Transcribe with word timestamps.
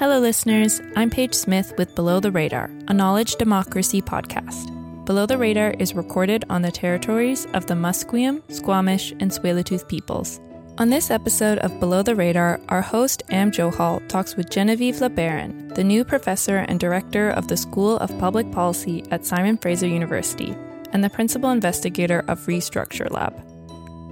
Hello, 0.00 0.18
listeners. 0.18 0.80
I'm 0.96 1.10
Paige 1.10 1.34
Smith 1.34 1.74
with 1.76 1.94
Below 1.94 2.20
the 2.20 2.30
Radar, 2.30 2.70
a 2.88 2.94
knowledge 2.94 3.36
democracy 3.36 4.00
podcast. 4.00 5.04
Below 5.04 5.26
the 5.26 5.36
Radar 5.36 5.72
is 5.72 5.94
recorded 5.94 6.42
on 6.48 6.62
the 6.62 6.72
territories 6.72 7.46
of 7.52 7.66
the 7.66 7.74
Musqueam, 7.74 8.40
Squamish, 8.50 9.10
and 9.20 9.30
Tsleil-Waututh 9.30 9.86
peoples. 9.88 10.40
On 10.78 10.88
this 10.88 11.10
episode 11.10 11.58
of 11.58 11.78
Below 11.80 12.02
the 12.02 12.14
Radar, 12.14 12.62
our 12.70 12.80
host 12.80 13.24
Am 13.28 13.50
Johal 13.50 14.08
talks 14.08 14.36
with 14.36 14.48
Genevieve 14.48 14.94
LeBaron, 14.94 15.74
the 15.74 15.84
new 15.84 16.02
professor 16.02 16.56
and 16.56 16.80
director 16.80 17.28
of 17.28 17.48
the 17.48 17.58
School 17.58 17.98
of 17.98 18.18
Public 18.18 18.50
Policy 18.52 19.04
at 19.10 19.26
Simon 19.26 19.58
Fraser 19.58 19.86
University 19.86 20.56
and 20.94 21.04
the 21.04 21.10
principal 21.10 21.50
investigator 21.50 22.24
of 22.26 22.46
Restructure 22.46 23.10
Lab. 23.10 23.49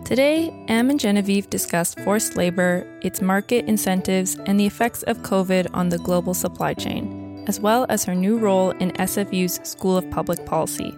Today, 0.05 0.51
Am 0.69 0.89
and 0.89 0.99
Genevieve 0.99 1.51
discuss 1.51 1.95
forced 1.95 2.37
labor, 2.37 2.87
its 3.03 3.21
market 3.21 3.67
incentives, 3.67 4.37
and 4.47 4.59
the 4.59 4.67
effects 4.67 5.03
of 5.03 5.19
COVID 5.19 5.69
on 5.75 5.91
the 5.91 5.99
global 5.99 6.33
supply 6.33 6.73
chain, 6.73 7.45
as 7.47 7.61
well 7.61 7.85
as 7.91 8.05
her 8.05 8.15
new 8.15 8.39
role 8.39 8.71
in 8.71 8.93
SFU's 8.93 9.61
School 9.69 9.97
of 9.99 10.11
Public 10.11 10.47
Policy. 10.47 10.95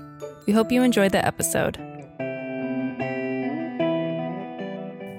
We 0.46 0.52
hope 0.52 0.70
you 0.70 0.82
enjoy 0.82 1.08
the 1.08 1.26
episode. 1.26 1.76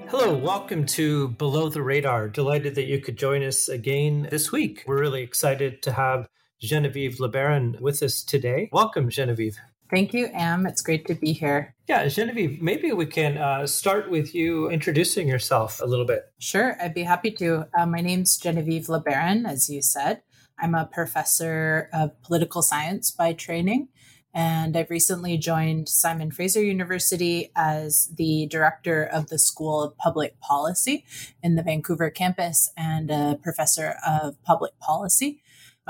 Hello, 0.08 0.36
welcome 0.36 0.86
to 0.86 1.28
Below 1.28 1.68
the 1.68 1.82
Radar. 1.82 2.28
Delighted 2.28 2.74
that 2.76 2.86
you 2.86 3.00
could 3.00 3.16
join 3.16 3.42
us 3.42 3.68
again 3.68 4.28
this 4.30 4.52
week. 4.52 4.84
We're 4.86 5.00
really 5.00 5.22
excited 5.22 5.82
to 5.82 5.92
have 5.92 6.28
Genevieve 6.60 7.16
LeBaron 7.16 7.80
with 7.80 8.02
us 8.02 8.22
today. 8.22 8.68
Welcome, 8.72 9.10
Genevieve. 9.10 9.58
Thank 9.92 10.14
you, 10.14 10.30
Am. 10.32 10.64
It's 10.64 10.80
great 10.80 11.06
to 11.08 11.14
be 11.14 11.34
here. 11.34 11.74
Yeah, 11.86 12.08
Genevieve, 12.08 12.62
maybe 12.62 12.92
we 12.92 13.04
can 13.04 13.36
uh, 13.36 13.66
start 13.66 14.10
with 14.10 14.34
you 14.34 14.70
introducing 14.70 15.28
yourself 15.28 15.82
a 15.82 15.84
little 15.84 16.06
bit. 16.06 16.32
Sure, 16.38 16.78
I'd 16.80 16.94
be 16.94 17.02
happy 17.02 17.30
to. 17.32 17.66
Uh, 17.78 17.84
my 17.84 18.00
name's 18.00 18.38
Genevieve 18.38 18.86
LeBaron, 18.86 19.46
as 19.46 19.68
you 19.68 19.82
said. 19.82 20.22
I'm 20.58 20.74
a 20.74 20.86
professor 20.90 21.90
of 21.92 22.22
political 22.22 22.62
science 22.62 23.10
by 23.10 23.34
training, 23.34 23.88
and 24.32 24.78
I've 24.78 24.88
recently 24.88 25.36
joined 25.36 25.90
Simon 25.90 26.30
Fraser 26.30 26.64
University 26.64 27.52
as 27.54 28.08
the 28.16 28.46
director 28.46 29.04
of 29.04 29.28
the 29.28 29.38
School 29.38 29.82
of 29.82 29.98
Public 29.98 30.40
Policy 30.40 31.04
in 31.42 31.56
the 31.56 31.62
Vancouver 31.62 32.08
campus 32.08 32.72
and 32.78 33.10
a 33.10 33.38
professor 33.42 33.96
of 34.06 34.42
public 34.42 34.78
policy. 34.78 35.42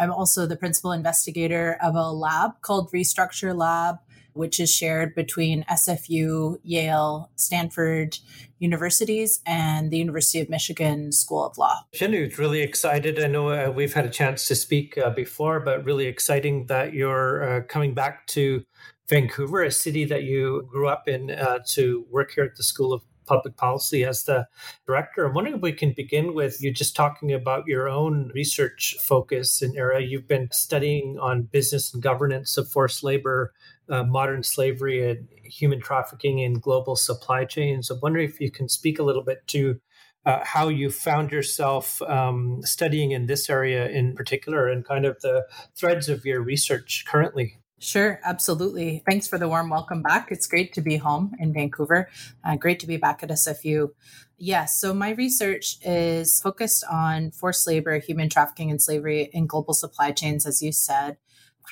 I'm 0.03 0.11
also 0.11 0.47
the 0.47 0.57
principal 0.57 0.91
investigator 0.91 1.79
of 1.81 1.95
a 1.95 2.11
lab 2.11 2.61
called 2.61 2.91
Restructure 2.91 3.57
Lab, 3.57 3.99
which 4.33 4.59
is 4.59 4.69
shared 4.69 5.15
between 5.15 5.65
SFU, 5.71 6.59
Yale, 6.65 7.31
Stanford 7.37 8.19
universities, 8.59 9.41
and 9.47 9.93
the 9.93 9.99
University 9.99 10.41
of 10.41 10.51
Michigan 10.51 11.13
School 11.13 11.47
of 11.47 11.57
Law. 11.57 11.83
Genevieve, 11.95 12.41
really 12.41 12.63
excited. 12.63 13.23
I 13.23 13.29
know 13.29 13.51
uh, 13.51 13.71
we've 13.71 13.95
had 13.95 14.05
a 14.05 14.11
chance 14.11 14.49
to 14.49 14.57
speak 14.57 14.99
uh, 14.99 15.11
before, 15.11 15.61
but 15.61 15.85
really 15.85 16.07
exciting 16.07 16.67
that 16.67 16.95
you're 16.95 17.59
uh, 17.59 17.61
coming 17.61 17.95
back 17.95 18.27
to 18.29 18.65
Vancouver, 19.09 19.63
a 19.63 19.71
city 19.71 20.05
that 20.07 20.25
you 20.25 20.67
grew 20.69 20.89
up 20.89 21.07
in, 21.07 21.31
uh, 21.31 21.61
to 21.69 22.07
work 22.11 22.33
here 22.35 22.43
at 22.43 22.57
the 22.57 22.65
School 22.65 22.93
of 22.93 23.03
public 23.27 23.57
policy 23.57 24.05
as 24.05 24.25
the 24.25 24.47
director. 24.87 25.25
I'm 25.25 25.35
wondering 25.35 25.57
if 25.57 25.63
we 25.63 25.73
can 25.73 25.93
begin 25.93 26.35
with 26.35 26.63
you 26.63 26.73
just 26.73 26.97
talking 26.97 27.33
about 27.33 27.67
your 27.67 27.89
own 27.89 28.31
research 28.35 28.97
focus 29.01 29.63
and 29.63 29.77
area. 29.77 30.07
You've 30.07 30.29
been 30.29 30.49
studying 30.53 31.19
on 31.21 31.43
business 31.43 31.93
and 31.93 32.03
governance 32.03 32.57
of 32.57 32.69
forced 32.69 33.03
labor, 33.03 33.53
uh, 33.89 34.05
modern 34.05 34.43
slavery, 34.43 35.11
and 35.11 35.29
human 35.45 35.81
trafficking 35.81 36.39
in 36.39 36.55
global 36.55 36.97
supply 36.97 37.45
chains. 37.45 37.91
I'm 37.91 38.01
wondering 38.03 38.29
if 38.29 38.41
you 38.41 38.51
can 38.51 38.69
speak 38.69 38.99
a 38.99 39.03
little 39.03 39.25
bit 39.25 39.47
to 39.49 39.81
uh, 40.25 40.41
how 40.45 40.69
you 40.69 40.91
found 40.91 41.33
yourself 41.33 42.01
um, 42.03 42.61
studying 42.63 43.11
in 43.11 43.27
this 43.27 43.51
area 43.51 43.89
in 43.89 44.15
particular 44.15 44.69
and 44.69 44.85
kind 44.85 45.05
of 45.05 45.21
the 45.21 45.47
threads 45.77 46.09
of 46.09 46.25
your 46.25 46.41
research 46.41 47.05
currently. 47.09 47.59
Sure, 47.83 48.21
absolutely. 48.23 49.03
Thanks 49.05 49.27
for 49.27 49.39
the 49.39 49.49
warm 49.49 49.69
welcome 49.69 50.03
back. 50.03 50.29
It's 50.31 50.47
great 50.47 50.73
to 50.75 50.81
be 50.81 50.99
home 50.99 51.35
in 51.41 51.53
Vancouver. 51.53 52.09
Uh, 52.45 52.55
great 52.55 52.79
to 52.79 52.87
be 52.87 52.97
back 52.97 53.25
at 53.25 53.31
SFU. 53.31 53.91
Yes, 54.39 54.79
so 54.79 54.95
my 54.95 55.11
research 55.11 55.79
is 55.85 56.41
focused 56.41 56.85
on 56.89 57.33
forced 57.33 57.67
labor, 57.67 57.99
human 57.99 58.29
trafficking, 58.29 58.71
and 58.71 58.81
slavery 58.81 59.29
in 59.33 59.49
global 59.49 59.75
supply 59.75 60.13
chains, 60.13 60.47
as 60.47 60.63
you 60.63 60.71
said. 60.71 61.17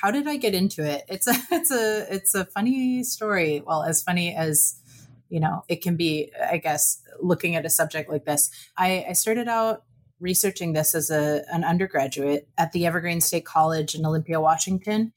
How 0.03 0.11
did 0.11 0.27
I 0.27 0.37
get 0.37 0.53
into 0.53 0.83
it? 0.83 1.05
It's 1.07 1.29
a 1.29 1.35
it's 1.53 1.71
a 1.71 2.13
it's 2.13 2.35
a 2.35 2.45
funny 2.45 3.05
story. 3.05 3.63
Well, 3.65 3.85
as 3.85 4.03
funny 4.03 4.35
as 4.35 4.81
you 5.29 5.39
know 5.39 5.63
it 5.69 5.81
can 5.81 5.95
be, 5.95 6.33
I 6.51 6.57
guess. 6.57 7.03
Looking 7.21 7.55
at 7.55 7.65
a 7.67 7.71
subject 7.71 8.11
like 8.11 8.25
this, 8.25 8.51
I, 8.77 9.05
I 9.11 9.13
started 9.13 9.47
out 9.47 9.85
researching 10.19 10.73
this 10.73 10.93
as 10.97 11.09
a 11.11 11.45
an 11.53 11.63
undergraduate 11.63 12.49
at 12.59 12.73
the 12.73 12.85
Evergreen 12.85 13.21
State 13.21 13.45
College 13.45 13.95
in 13.95 14.05
Olympia, 14.05 14.41
Washington 14.41 15.13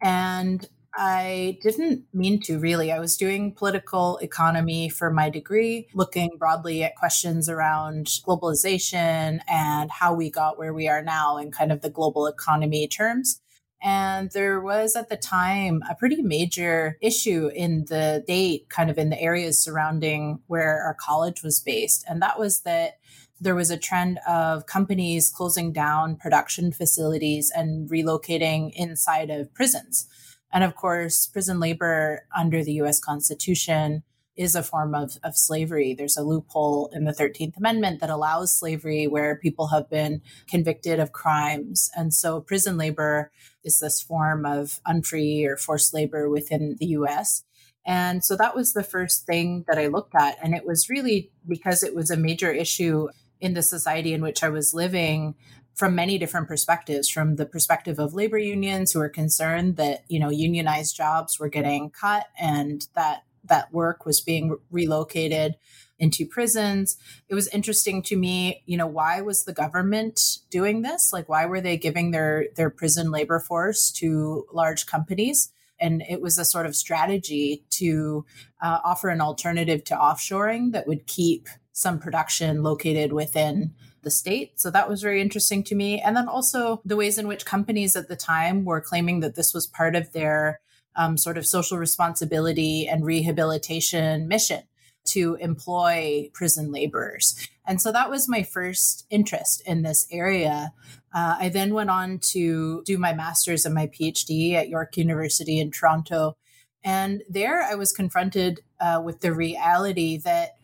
and 0.00 0.68
I 0.98 1.58
didn't 1.62 2.04
mean 2.14 2.40
to 2.42 2.58
really. 2.58 2.90
I 2.90 3.00
was 3.00 3.18
doing 3.18 3.52
political 3.52 4.16
economy 4.18 4.88
for 4.88 5.10
my 5.10 5.28
degree, 5.28 5.88
looking 5.92 6.30
broadly 6.38 6.82
at 6.82 6.96
questions 6.96 7.50
around 7.50 8.06
globalization 8.26 9.40
and 9.46 9.90
how 9.90 10.14
we 10.14 10.30
got 10.30 10.58
where 10.58 10.72
we 10.72 10.88
are 10.88 11.02
now 11.02 11.36
in 11.36 11.50
kind 11.50 11.70
of 11.70 11.82
the 11.82 11.90
global 11.90 12.26
economy 12.26 12.88
terms. 12.88 13.40
And 13.82 14.30
there 14.32 14.58
was 14.58 14.96
at 14.96 15.10
the 15.10 15.18
time 15.18 15.82
a 15.88 15.94
pretty 15.94 16.22
major 16.22 16.96
issue 17.02 17.48
in 17.54 17.84
the 17.88 18.22
state, 18.24 18.70
kind 18.70 18.88
of 18.88 18.96
in 18.96 19.10
the 19.10 19.20
areas 19.20 19.62
surrounding 19.62 20.40
where 20.46 20.82
our 20.82 20.96
college 20.98 21.42
was 21.42 21.60
based. 21.60 22.04
And 22.08 22.22
that 22.22 22.38
was 22.38 22.60
that 22.60 22.98
there 23.40 23.54
was 23.54 23.70
a 23.70 23.78
trend 23.78 24.18
of 24.26 24.66
companies 24.66 25.30
closing 25.30 25.72
down 25.72 26.16
production 26.16 26.72
facilities 26.72 27.52
and 27.54 27.88
relocating 27.90 28.72
inside 28.74 29.30
of 29.30 29.52
prisons. 29.54 30.06
And 30.52 30.64
of 30.64 30.74
course, 30.74 31.26
prison 31.26 31.60
labor 31.60 32.26
under 32.36 32.64
the 32.64 32.72
US 32.74 32.98
Constitution 33.00 34.02
is 34.36 34.54
a 34.54 34.62
form 34.62 34.94
of, 34.94 35.16
of 35.24 35.36
slavery. 35.36 35.94
There's 35.94 36.16
a 36.16 36.22
loophole 36.22 36.90
in 36.92 37.04
the 37.04 37.12
13th 37.12 37.56
Amendment 37.56 38.00
that 38.00 38.10
allows 38.10 38.56
slavery 38.56 39.06
where 39.06 39.36
people 39.36 39.68
have 39.68 39.88
been 39.88 40.20
convicted 40.46 41.00
of 41.00 41.12
crimes. 41.12 41.90
And 41.96 42.12
so 42.12 42.40
prison 42.40 42.76
labor 42.76 43.32
is 43.64 43.78
this 43.78 44.00
form 44.00 44.44
of 44.44 44.80
unfree 44.84 45.46
or 45.46 45.56
forced 45.56 45.94
labor 45.94 46.28
within 46.28 46.76
the 46.78 46.86
US. 46.86 47.44
And 47.86 48.24
so 48.24 48.36
that 48.36 48.54
was 48.54 48.72
the 48.72 48.82
first 48.82 49.26
thing 49.26 49.64
that 49.68 49.78
I 49.78 49.86
looked 49.86 50.14
at. 50.14 50.36
And 50.42 50.54
it 50.54 50.66
was 50.66 50.90
really 50.90 51.30
because 51.48 51.82
it 51.82 51.94
was 51.94 52.10
a 52.10 52.16
major 52.16 52.50
issue 52.50 53.08
in 53.40 53.54
the 53.54 53.62
society 53.62 54.12
in 54.12 54.22
which 54.22 54.42
I 54.42 54.48
was 54.48 54.74
living 54.74 55.34
from 55.76 55.94
many 55.94 56.16
different 56.16 56.48
perspectives 56.48 57.08
from 57.08 57.36
the 57.36 57.44
perspective 57.44 57.98
of 57.98 58.14
labor 58.14 58.38
unions 58.38 58.92
who 58.92 58.98
were 58.98 59.10
concerned 59.10 59.76
that 59.76 60.04
you 60.08 60.18
know 60.18 60.30
unionized 60.30 60.96
jobs 60.96 61.38
were 61.38 61.48
getting 61.48 61.90
cut 61.90 62.26
and 62.38 62.88
that 62.94 63.24
that 63.44 63.72
work 63.72 64.04
was 64.04 64.20
being 64.20 64.56
relocated 64.72 65.54
into 65.98 66.26
prisons. 66.26 66.96
It 67.28 67.34
was 67.34 67.48
interesting 67.48 68.02
to 68.02 68.16
me 68.16 68.62
you 68.66 68.76
know 68.76 68.86
why 68.86 69.20
was 69.20 69.44
the 69.44 69.52
government 69.52 70.20
doing 70.50 70.82
this? 70.82 71.12
Like 71.12 71.28
why 71.28 71.46
were 71.46 71.60
they 71.60 71.76
giving 71.76 72.10
their 72.10 72.46
their 72.56 72.70
prison 72.70 73.10
labor 73.10 73.38
force 73.38 73.90
to 73.92 74.46
large 74.52 74.86
companies? 74.86 75.52
And 75.78 76.02
it 76.08 76.22
was 76.22 76.38
a 76.38 76.44
sort 76.46 76.64
of 76.64 76.74
strategy 76.74 77.66
to 77.72 78.24
uh, 78.62 78.78
offer 78.82 79.10
an 79.10 79.20
alternative 79.20 79.84
to 79.84 79.94
offshoring 79.94 80.72
that 80.72 80.86
would 80.86 81.06
keep 81.06 81.48
some 81.76 81.98
production 81.98 82.62
located 82.62 83.12
within 83.12 83.70
the 84.00 84.10
state. 84.10 84.58
So 84.58 84.70
that 84.70 84.88
was 84.88 85.02
very 85.02 85.20
interesting 85.20 85.62
to 85.64 85.74
me. 85.74 86.00
And 86.00 86.16
then 86.16 86.26
also 86.26 86.80
the 86.86 86.96
ways 86.96 87.18
in 87.18 87.28
which 87.28 87.44
companies 87.44 87.94
at 87.94 88.08
the 88.08 88.16
time 88.16 88.64
were 88.64 88.80
claiming 88.80 89.20
that 89.20 89.34
this 89.34 89.52
was 89.52 89.66
part 89.66 89.94
of 89.94 90.10
their 90.12 90.60
um, 90.96 91.18
sort 91.18 91.36
of 91.36 91.46
social 91.46 91.76
responsibility 91.76 92.88
and 92.88 93.04
rehabilitation 93.04 94.26
mission 94.26 94.62
to 95.08 95.34
employ 95.34 96.30
prison 96.32 96.72
laborers. 96.72 97.46
And 97.66 97.82
so 97.82 97.92
that 97.92 98.08
was 98.08 98.26
my 98.26 98.42
first 98.42 99.04
interest 99.10 99.62
in 99.66 99.82
this 99.82 100.06
area. 100.10 100.72
Uh, 101.14 101.36
I 101.40 101.50
then 101.50 101.74
went 101.74 101.90
on 101.90 102.20
to 102.30 102.82
do 102.86 102.96
my 102.96 103.12
master's 103.12 103.66
and 103.66 103.74
my 103.74 103.86
PhD 103.86 104.54
at 104.54 104.70
York 104.70 104.96
University 104.96 105.60
in 105.60 105.70
Toronto. 105.70 106.38
And 106.82 107.22
there 107.28 107.62
I 107.62 107.74
was 107.74 107.92
confronted 107.92 108.60
uh, 108.80 109.02
with 109.04 109.20
the 109.20 109.34
reality 109.34 110.16
that 110.18 110.55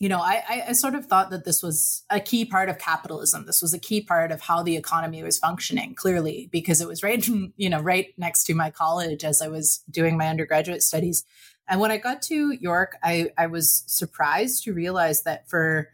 you 0.00 0.08
know, 0.08 0.18
I, 0.18 0.64
I 0.68 0.72
sort 0.72 0.94
of 0.94 1.04
thought 1.06 1.28
that 1.28 1.44
this 1.44 1.62
was 1.62 2.04
a 2.08 2.20
key 2.20 2.46
part 2.46 2.70
of 2.70 2.78
capitalism. 2.78 3.44
This 3.44 3.60
was 3.60 3.74
a 3.74 3.78
key 3.78 4.00
part 4.00 4.32
of 4.32 4.40
how 4.40 4.62
the 4.62 4.78
economy 4.78 5.22
was 5.22 5.38
functioning, 5.38 5.94
clearly, 5.94 6.48
because 6.50 6.80
it 6.80 6.88
was 6.88 7.02
right, 7.02 7.24
you 7.56 7.68
know, 7.68 7.80
right 7.80 8.06
next 8.16 8.44
to 8.44 8.54
my 8.54 8.70
college 8.70 9.24
as 9.24 9.42
I 9.42 9.48
was 9.48 9.84
doing 9.90 10.16
my 10.16 10.28
undergraduate 10.28 10.82
studies. 10.82 11.24
And 11.68 11.80
when 11.80 11.90
I 11.90 11.98
got 11.98 12.22
to 12.22 12.56
York, 12.58 12.96
I, 13.02 13.28
I 13.36 13.46
was 13.46 13.84
surprised 13.86 14.64
to 14.64 14.72
realize 14.72 15.22
that 15.24 15.48
for 15.50 15.90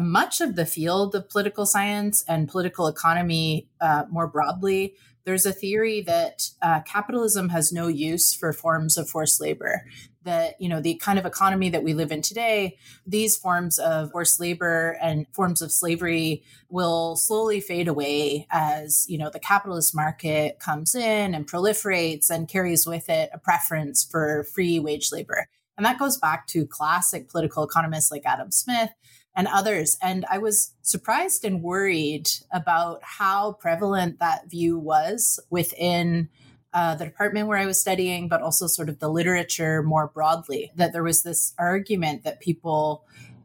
much 0.00 0.40
of 0.40 0.56
the 0.56 0.66
field 0.66 1.14
of 1.14 1.28
political 1.28 1.66
science 1.66 2.24
and 2.26 2.48
political 2.48 2.88
economy 2.88 3.68
uh, 3.80 4.04
more 4.10 4.26
broadly, 4.26 4.94
there's 5.24 5.46
a 5.46 5.52
theory 5.52 6.02
that 6.02 6.50
uh, 6.62 6.80
capitalism 6.82 7.48
has 7.48 7.72
no 7.72 7.88
use 7.88 8.34
for 8.34 8.52
forms 8.52 8.96
of 8.96 9.08
forced 9.08 9.40
labor 9.40 9.84
that 10.24 10.60
you 10.60 10.68
know 10.68 10.80
the 10.80 10.94
kind 10.96 11.18
of 11.18 11.26
economy 11.26 11.68
that 11.68 11.82
we 11.82 11.94
live 11.94 12.10
in 12.10 12.22
today 12.22 12.76
these 13.06 13.36
forms 13.36 13.78
of 13.78 14.10
forced 14.10 14.40
labor 14.40 14.98
and 15.00 15.26
forms 15.32 15.62
of 15.62 15.70
slavery 15.70 16.42
will 16.68 17.16
slowly 17.16 17.60
fade 17.60 17.88
away 17.88 18.46
as 18.50 19.06
you 19.08 19.18
know 19.18 19.30
the 19.30 19.38
capitalist 19.38 19.94
market 19.94 20.58
comes 20.58 20.94
in 20.94 21.34
and 21.34 21.46
proliferates 21.46 22.30
and 22.30 22.48
carries 22.48 22.86
with 22.86 23.08
it 23.08 23.30
a 23.32 23.38
preference 23.38 24.04
for 24.04 24.44
free 24.54 24.78
wage 24.78 25.10
labor. 25.12 25.48
And 25.76 25.84
that 25.84 25.98
goes 25.98 26.16
back 26.16 26.46
to 26.48 26.66
classic 26.66 27.28
political 27.28 27.64
economists 27.64 28.10
like 28.10 28.22
adam 28.24 28.50
smith 28.50 28.90
and 29.36 29.48
others 29.48 29.96
and 30.02 30.24
i 30.30 30.38
was 30.38 30.74
surprised 30.82 31.44
and 31.44 31.62
worried 31.62 32.28
about 32.52 33.00
how 33.02 33.52
prevalent 33.52 34.18
that 34.18 34.48
view 34.48 34.78
was 34.78 35.40
within 35.50 36.28
uh, 36.74 36.96
the 36.96 37.04
department 37.04 37.46
where 37.46 37.56
I 37.56 37.66
was 37.66 37.80
studying, 37.80 38.26
but 38.26 38.42
also 38.42 38.66
sort 38.66 38.88
of 38.88 38.98
the 38.98 39.08
literature 39.08 39.80
more 39.80 40.08
broadly, 40.08 40.72
that 40.74 40.92
there 40.92 41.04
was 41.04 41.22
this 41.22 41.54
argument 41.56 42.24
that 42.24 42.40
people 42.40 43.04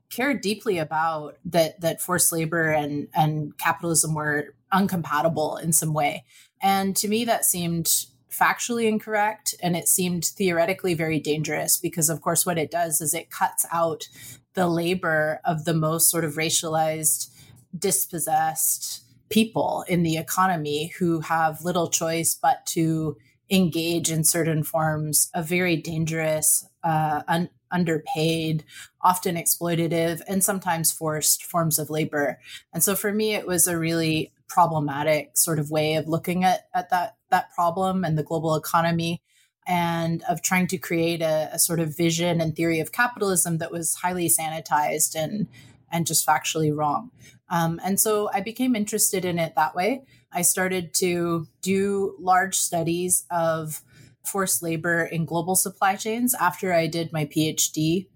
cared 0.09 0.41
deeply 0.41 0.79
about 0.79 1.37
that 1.45 1.79
that 1.81 2.01
forced 2.01 2.31
labor 2.31 2.71
and 2.71 3.07
and 3.13 3.57
capitalism 3.57 4.15
were 4.15 4.55
uncompatible 4.73 5.61
in 5.61 5.71
some 5.71 5.93
way. 5.93 6.23
And 6.61 6.95
to 6.97 7.07
me 7.07 7.23
that 7.25 7.45
seemed 7.45 8.05
factually 8.31 8.87
incorrect 8.87 9.55
and 9.61 9.75
it 9.75 9.87
seemed 9.87 10.25
theoretically 10.25 10.93
very 10.93 11.19
dangerous 11.19 11.77
because 11.77 12.09
of 12.09 12.21
course 12.21 12.45
what 12.45 12.57
it 12.57 12.71
does 12.71 13.01
is 13.01 13.13
it 13.13 13.29
cuts 13.29 13.65
out 13.71 14.07
the 14.53 14.67
labor 14.67 15.39
of 15.45 15.65
the 15.65 15.73
most 15.73 16.09
sort 16.09 16.25
of 16.25 16.35
racialized 16.35 17.29
dispossessed 17.77 19.03
people 19.29 19.85
in 19.87 20.03
the 20.03 20.17
economy 20.17 20.87
who 20.99 21.21
have 21.21 21.63
little 21.63 21.89
choice 21.89 22.33
but 22.33 22.65
to 22.65 23.15
engage 23.51 24.11
in 24.11 24.23
certain 24.23 24.63
forms 24.63 25.29
of 25.33 25.47
very 25.47 25.75
dangerous, 25.75 26.67
uh, 26.83 27.21
un- 27.27 27.49
underpaid, 27.71 28.63
often 29.01 29.35
exploitative, 29.35 30.21
and 30.27 30.43
sometimes 30.43 30.91
forced 30.91 31.43
forms 31.43 31.79
of 31.79 31.89
labor. 31.89 32.39
And 32.73 32.83
so 32.83 32.95
for 32.95 33.11
me, 33.13 33.33
it 33.35 33.47
was 33.47 33.67
a 33.67 33.77
really 33.77 34.33
problematic 34.47 35.31
sort 35.37 35.59
of 35.59 35.69
way 35.71 35.95
of 35.95 36.07
looking 36.07 36.43
at, 36.43 36.67
at 36.73 36.89
that, 36.89 37.17
that 37.29 37.53
problem 37.53 38.03
and 38.03 38.17
the 38.17 38.23
global 38.23 38.55
economy 38.55 39.21
and 39.69 40.23
of 40.27 40.41
trying 40.41 40.65
to 40.65 40.79
create 40.79 41.21
a, 41.21 41.47
a 41.53 41.59
sort 41.59 41.79
of 41.79 41.95
vision 41.95 42.41
and 42.41 42.55
theory 42.55 42.79
of 42.79 42.91
capitalism 42.91 43.59
that 43.59 43.71
was 43.71 43.93
highly 43.93 44.27
sanitized 44.27 45.15
and 45.15 45.47
and 45.91 46.05
just 46.05 46.27
factually 46.27 46.75
wrong. 46.75 47.11
Um, 47.49 47.79
and 47.83 47.99
so 47.99 48.29
I 48.33 48.41
became 48.41 48.75
interested 48.75 49.25
in 49.25 49.39
it 49.39 49.53
that 49.55 49.75
way. 49.75 50.03
I 50.31 50.43
started 50.43 50.93
to 50.95 51.47
do 51.61 52.15
large 52.19 52.55
studies 52.55 53.25
of 53.31 53.81
forced 54.23 54.61
labor 54.61 55.03
in 55.03 55.25
global 55.25 55.55
supply 55.55 55.95
chains 55.95 56.35
after 56.35 56.73
I 56.73 56.85
did 56.85 57.11
my 57.11 57.25
PhD, 57.25 58.07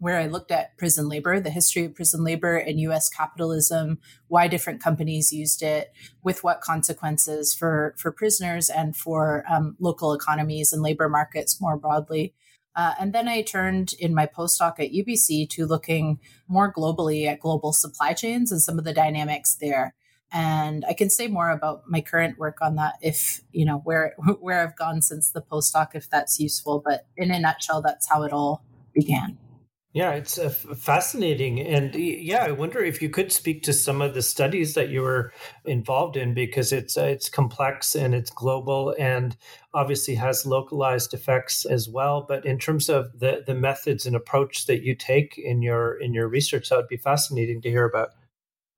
where 0.00 0.18
I 0.18 0.26
looked 0.26 0.50
at 0.50 0.76
prison 0.78 1.08
labor, 1.08 1.38
the 1.38 1.50
history 1.50 1.84
of 1.84 1.94
prison 1.94 2.24
labor 2.24 2.56
in 2.56 2.78
US 2.78 3.08
capitalism, 3.10 3.98
why 4.28 4.48
different 4.48 4.82
companies 4.82 5.32
used 5.32 5.62
it, 5.62 5.92
with 6.22 6.42
what 6.42 6.62
consequences 6.62 7.54
for, 7.54 7.94
for 7.98 8.10
prisoners 8.10 8.70
and 8.70 8.96
for 8.96 9.44
um, 9.48 9.76
local 9.78 10.14
economies 10.14 10.72
and 10.72 10.82
labor 10.82 11.08
markets 11.08 11.60
more 11.60 11.76
broadly. 11.76 12.34
Uh, 12.74 12.94
and 12.98 13.12
then 13.12 13.28
I 13.28 13.42
turned 13.42 13.92
in 13.98 14.14
my 14.14 14.26
postdoc 14.26 14.80
at 14.80 14.92
UBC 14.92 15.48
to 15.50 15.66
looking 15.66 16.18
more 16.48 16.72
globally 16.72 17.26
at 17.26 17.40
global 17.40 17.74
supply 17.74 18.14
chains 18.14 18.50
and 18.50 18.62
some 18.62 18.78
of 18.78 18.84
the 18.84 18.94
dynamics 18.94 19.56
there. 19.60 19.94
And 20.32 20.84
I 20.88 20.94
can 20.94 21.10
say 21.10 21.26
more 21.26 21.50
about 21.50 21.82
my 21.88 22.00
current 22.00 22.38
work 22.38 22.58
on 22.62 22.76
that 22.76 22.94
if, 23.02 23.42
you 23.52 23.66
know, 23.66 23.78
where 23.78 24.14
where 24.40 24.62
I've 24.62 24.76
gone 24.76 25.02
since 25.02 25.30
the 25.30 25.42
postdoc, 25.42 25.88
if 25.94 26.08
that's 26.08 26.40
useful. 26.40 26.80
But 26.82 27.06
in 27.16 27.30
a 27.32 27.40
nutshell, 27.40 27.82
that's 27.82 28.08
how 28.08 28.22
it 28.22 28.32
all 28.32 28.64
began. 28.94 29.36
Yeah, 29.92 30.12
it's 30.12 30.38
uh, 30.38 30.50
fascinating. 30.50 31.60
And 31.60 31.92
yeah, 31.96 32.44
I 32.44 32.52
wonder 32.52 32.78
if 32.78 33.02
you 33.02 33.10
could 33.10 33.32
speak 33.32 33.64
to 33.64 33.72
some 33.72 34.00
of 34.00 34.14
the 34.14 34.22
studies 34.22 34.74
that 34.74 34.88
you 34.88 35.02
were 35.02 35.32
involved 35.64 36.16
in 36.16 36.32
because 36.32 36.72
it's 36.72 36.96
uh, 36.96 37.06
it's 37.06 37.28
complex 37.28 37.96
and 37.96 38.14
it's 38.14 38.30
global 38.30 38.94
and 39.00 39.36
obviously 39.74 40.14
has 40.14 40.46
localized 40.46 41.12
effects 41.12 41.64
as 41.64 41.88
well. 41.88 42.24
But 42.28 42.46
in 42.46 42.56
terms 42.56 42.88
of 42.88 43.18
the 43.18 43.42
the 43.44 43.54
methods 43.54 44.06
and 44.06 44.14
approach 44.14 44.66
that 44.66 44.82
you 44.82 44.94
take 44.94 45.36
in 45.36 45.60
your 45.60 45.94
in 46.00 46.14
your 46.14 46.28
research, 46.28 46.68
that 46.68 46.76
would 46.76 46.88
be 46.88 46.96
fascinating 46.96 47.60
to 47.62 47.68
hear 47.68 47.84
about. 47.84 48.10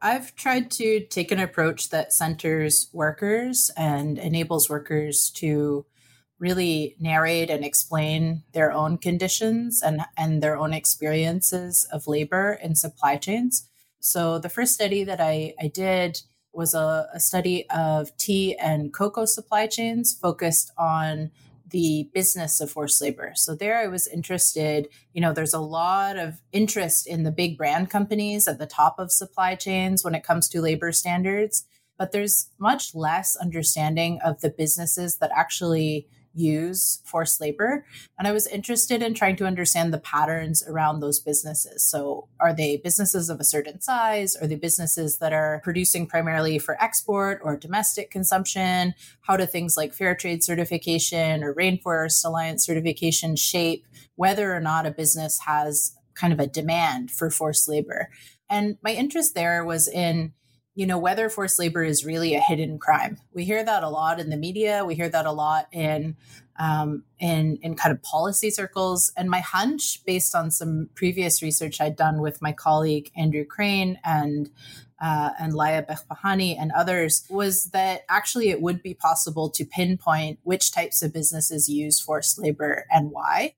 I've 0.01 0.35
tried 0.35 0.71
to 0.73 1.01
take 1.01 1.31
an 1.31 1.39
approach 1.39 1.91
that 1.91 2.15
centers 2.15 2.89
workers 2.93 3.71
and 3.77 4.19
enables 4.19 4.71
workers 4.71 5.31
to 5.37 5.85
really 6.43 6.97
narrate 6.99 7.49
and 7.51 7.65
explain 7.65 8.43
their 8.53 8.73
own 8.73 8.99
conditions 8.99 9.81
and, 9.81 10.01
and 10.19 10.43
their 10.43 10.57
own 10.57 10.73
experiences 10.75 11.87
of 11.93 12.09
labor 12.09 12.59
in 12.61 12.75
supply 12.75 13.17
chains. 13.17 13.69
So, 14.01 14.41
the 14.41 14.49
first 14.49 14.75
study 14.75 15.05
that 15.05 15.21
I, 15.21 15.55
I 15.61 15.69
did 15.69 16.21
was 16.53 16.75
a, 16.75 17.07
a 17.15 17.21
study 17.21 17.65
of 17.71 18.15
tea 18.19 18.57
and 18.59 18.93
cocoa 18.93 19.25
supply 19.25 19.69
chains 19.69 20.13
focused 20.13 20.73
on 20.77 21.31
the 21.71 22.11
business 22.13 22.61
of 22.61 22.71
forced 22.71 23.01
labor. 23.01 23.33
So 23.35 23.55
there 23.55 23.79
I 23.79 23.87
was 23.87 24.07
interested, 24.07 24.89
you 25.15 25.23
know, 25.23 25.33
there's 25.33 25.55
a 25.55 25.61
lot 25.61 26.19
of 26.19 26.43
interest 26.53 27.07
in 27.07 27.23
the 27.23 27.31
big 27.31 27.57
brand 27.57 27.89
companies 27.89 28.47
at 28.47 28.59
the 28.59 28.67
top 28.67 28.99
of 28.99 29.11
supply 29.11 29.55
chains 29.55 30.05
when 30.05 30.15
it 30.15 30.25
comes 30.25 30.49
to 30.51 30.61
labor 30.61 30.93
standards, 30.93 31.65
but 31.97 32.13
there's 32.13 32.51
much 32.59 32.95
less 32.95 33.37
understanding 33.37 34.21
of 34.23 34.43
the 34.43 34.51
businesses 34.51 35.17
that 35.17 35.31
actually 35.35 36.07
use 36.35 37.01
forced 37.05 37.41
labor. 37.41 37.85
And 38.19 38.27
I 38.27 38.33
was 38.33 38.47
interested 38.47 39.03
in 39.03 39.15
trying 39.15 39.37
to 39.37 39.47
understand 39.47 39.93
the 39.93 39.99
patterns 39.99 40.63
around 40.67 41.01
those 41.01 41.21
businesses. 41.21 41.85
So, 41.85 42.29
are 42.41 42.55
they 42.55 42.77
businesses 42.77 43.29
of 43.29 43.41
a 43.41 43.45
certain 43.45 43.81
size? 43.81 44.37
Are 44.37 44.47
they 44.47 44.57
businesses 44.57 45.19
that 45.19 45.33
are 45.33 45.61
producing 45.63 46.07
primarily 46.07 46.59
for 46.59 46.83
export 46.83 47.41
or 47.43 47.57
domestic 47.57 48.11
consumption? 48.11 48.95
How 49.23 49.37
do 49.37 49.47
things 49.47 49.77
like 49.77 49.95
fair 49.95 50.15
trade 50.15 50.43
certification 50.43 51.43
or 51.43 51.55
Rainforest 51.55 52.25
Alliance 52.25 52.65
certification 52.65 53.37
shape 53.37 53.87
whether 54.17 54.55
or 54.55 54.61
not 54.61 54.87
a 54.87 54.91
business 54.91 55.41
has 55.47 55.97
kind 56.15 56.33
of 56.33 56.41
a 56.41 56.47
demand 56.47 57.11
for 57.11 57.31
forced 57.31 57.69
labor? 57.69 58.11
And 58.49 58.77
my 58.83 58.93
interest 58.93 59.35
there 59.35 59.65
was 59.65 59.89
in 59.89 60.35
you 60.75 60.87
know, 60.87 60.99
whether 60.99 61.29
forced 61.29 61.59
labor 61.59 61.85
is 61.85 62.05
really 62.05 62.35
a 62.35 62.41
hidden 62.41 62.79
crime. 62.79 63.19
We 63.33 63.45
hear 63.45 63.63
that 63.63 63.83
a 63.83 63.91
lot 63.91 64.21
in 64.21 64.31
the 64.31 64.37
media. 64.37 64.85
We 64.85 64.95
hear 64.95 65.09
that 65.09 65.27
a 65.27 65.33
lot 65.33 65.67
in 65.73 66.17
um, 66.59 67.05
in 67.19 67.59
in 67.63 67.75
kind 67.75 67.95
of 67.95 68.03
policy 68.03 68.51
circles. 68.51 69.13
And 69.17 69.29
my 69.29 69.41
hunch, 69.41 70.05
based 70.05 70.35
on 70.35 70.51
some 70.51 70.89
previous 70.95 71.43
research 71.43 71.81
I'd 71.81 71.97
done 71.97 72.21
with 72.21 72.41
my 72.41 72.53
colleague 72.53 73.11
Andrew 73.17 73.45
Crane 73.45 73.99
and 74.05 74.51
uh, 75.01 75.31
and 75.39 75.53
Laya 75.53 75.85
Behbahani 75.85 76.57
and 76.59 76.73
others, 76.73 77.27
was 77.29 77.65
that 77.73 78.03
actually 78.09 78.49
it 78.49 78.63
would 78.63 78.83
be 78.83 78.95
possible 78.95 79.51
to 79.51 79.65
pinpoint 79.67 80.39
which 80.43 80.73
types 80.73 81.03
of 81.03 81.13
businesses 81.13 81.69
use 81.69 82.01
forced 82.01 82.39
labor 82.39 82.87
and 82.91 83.11
why. 83.11 83.55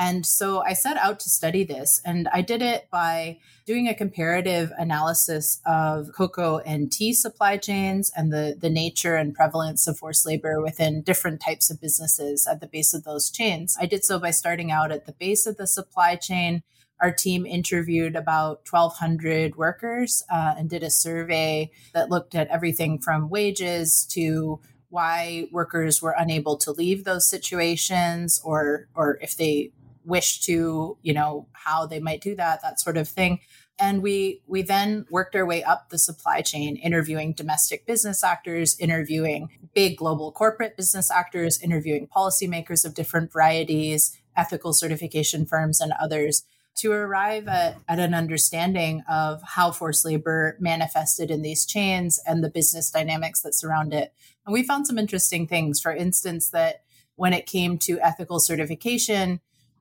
And 0.00 0.24
so 0.24 0.62
I 0.62 0.72
set 0.72 0.96
out 0.96 1.20
to 1.20 1.28
study 1.28 1.62
this, 1.62 2.00
and 2.06 2.26
I 2.32 2.40
did 2.40 2.62
it 2.62 2.88
by 2.90 3.38
doing 3.66 3.86
a 3.86 3.94
comparative 3.94 4.72
analysis 4.78 5.60
of 5.66 6.08
cocoa 6.16 6.56
and 6.60 6.90
tea 6.90 7.12
supply 7.12 7.58
chains 7.58 8.10
and 8.16 8.32
the, 8.32 8.56
the 8.58 8.70
nature 8.70 9.16
and 9.16 9.34
prevalence 9.34 9.86
of 9.86 9.98
forced 9.98 10.24
labor 10.26 10.62
within 10.62 11.02
different 11.02 11.42
types 11.42 11.70
of 11.70 11.82
businesses 11.82 12.46
at 12.50 12.60
the 12.60 12.66
base 12.66 12.94
of 12.94 13.04
those 13.04 13.28
chains. 13.30 13.76
I 13.78 13.84
did 13.84 14.02
so 14.02 14.18
by 14.18 14.30
starting 14.30 14.70
out 14.70 14.90
at 14.90 15.04
the 15.04 15.12
base 15.12 15.44
of 15.44 15.58
the 15.58 15.66
supply 15.66 16.16
chain. 16.16 16.62
Our 16.98 17.12
team 17.12 17.44
interviewed 17.44 18.16
about 18.16 18.62
1,200 18.70 19.56
workers 19.56 20.22
uh, 20.32 20.54
and 20.56 20.70
did 20.70 20.82
a 20.82 20.90
survey 20.90 21.72
that 21.92 22.08
looked 22.08 22.34
at 22.34 22.48
everything 22.48 22.98
from 22.98 23.28
wages 23.28 24.06
to 24.12 24.60
why 24.88 25.46
workers 25.52 26.00
were 26.00 26.14
unable 26.18 26.56
to 26.56 26.72
leave 26.72 27.04
those 27.04 27.28
situations 27.28 28.40
or 28.42 28.88
or 28.94 29.18
if 29.22 29.36
they 29.36 29.70
wish 30.10 30.40
to, 30.42 30.98
you 31.00 31.14
know, 31.14 31.46
how 31.52 31.86
they 31.86 32.00
might 32.00 32.20
do 32.20 32.36
that, 32.36 32.60
that 32.62 32.80
sort 32.80 32.96
of 32.96 33.08
thing. 33.08 33.40
And 33.78 34.02
we 34.02 34.42
we 34.46 34.60
then 34.60 35.06
worked 35.10 35.34
our 35.34 35.46
way 35.46 35.64
up 35.64 35.88
the 35.88 35.98
supply 35.98 36.42
chain, 36.42 36.76
interviewing 36.76 37.32
domestic 37.32 37.86
business 37.86 38.22
actors, 38.22 38.78
interviewing 38.78 39.48
big 39.74 39.96
global 39.96 40.32
corporate 40.32 40.76
business 40.76 41.10
actors, 41.10 41.58
interviewing 41.62 42.06
policymakers 42.06 42.84
of 42.84 42.94
different 42.94 43.32
varieties, 43.32 44.18
ethical 44.36 44.74
certification 44.74 45.46
firms, 45.46 45.80
and 45.80 45.94
others 45.98 46.44
to 46.76 46.92
arrive 46.92 47.48
at, 47.48 47.78
at 47.88 47.98
an 47.98 48.14
understanding 48.14 49.02
of 49.08 49.42
how 49.42 49.70
forced 49.70 50.04
labor 50.04 50.56
manifested 50.60 51.30
in 51.30 51.42
these 51.42 51.66
chains 51.66 52.20
and 52.26 52.44
the 52.44 52.50
business 52.50 52.90
dynamics 52.90 53.40
that 53.42 53.54
surround 53.54 53.92
it. 53.92 54.12
And 54.46 54.52
we 54.52 54.62
found 54.62 54.86
some 54.86 54.98
interesting 54.98 55.46
things. 55.46 55.80
For 55.80 55.92
instance, 55.92 56.48
that 56.50 56.82
when 57.16 57.32
it 57.32 57.46
came 57.46 57.76
to 57.78 58.00
ethical 58.00 58.40
certification, 58.40 59.40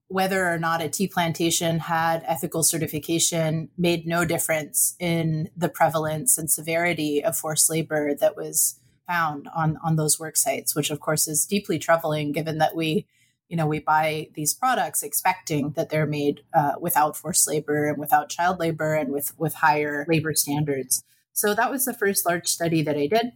whether 0.09 0.51
or 0.51 0.57
not 0.57 0.81
a 0.81 0.89
tea 0.89 1.07
plantation 1.07 1.79
had 1.79 2.23
ethical 2.27 2.63
certification 2.63 3.69
made 3.77 4.05
no 4.05 4.25
difference 4.25 4.95
in 4.99 5.49
the 5.55 5.69
prevalence 5.69 6.37
and 6.37 6.51
severity 6.51 7.23
of 7.23 7.37
forced 7.37 7.69
labor 7.69 8.13
that 8.15 8.35
was 8.35 8.79
found 9.07 9.47
on, 9.55 9.77
on 9.83 9.95
those 9.95 10.19
work 10.19 10.35
sites, 10.35 10.75
which 10.75 10.89
of 10.89 10.99
course 10.99 11.27
is 11.27 11.45
deeply 11.45 11.79
troubling 11.79 12.31
given 12.31 12.57
that 12.57 12.75
we 12.75 13.07
you 13.49 13.57
know, 13.57 13.65
we 13.65 13.79
buy 13.79 14.29
these 14.35 14.53
products 14.53 15.01
expecting 15.01 15.71
that 15.71 15.89
they're 15.89 16.05
made 16.05 16.43
uh, 16.53 16.73
without 16.79 17.17
forced 17.17 17.47
labor 17.47 17.89
and 17.89 17.97
without 17.97 18.29
child 18.29 18.59
labor 18.59 18.93
and 18.93 19.11
with, 19.11 19.37
with 19.39 19.55
higher 19.55 20.05
labor 20.07 20.35
standards. 20.35 21.03
So 21.33 21.55
that 21.55 21.71
was 21.71 21.85
the 21.85 21.93
first 21.93 22.27
large 22.27 22.47
study 22.47 22.83
that 22.83 22.95
I 22.95 23.07
did. 23.07 23.31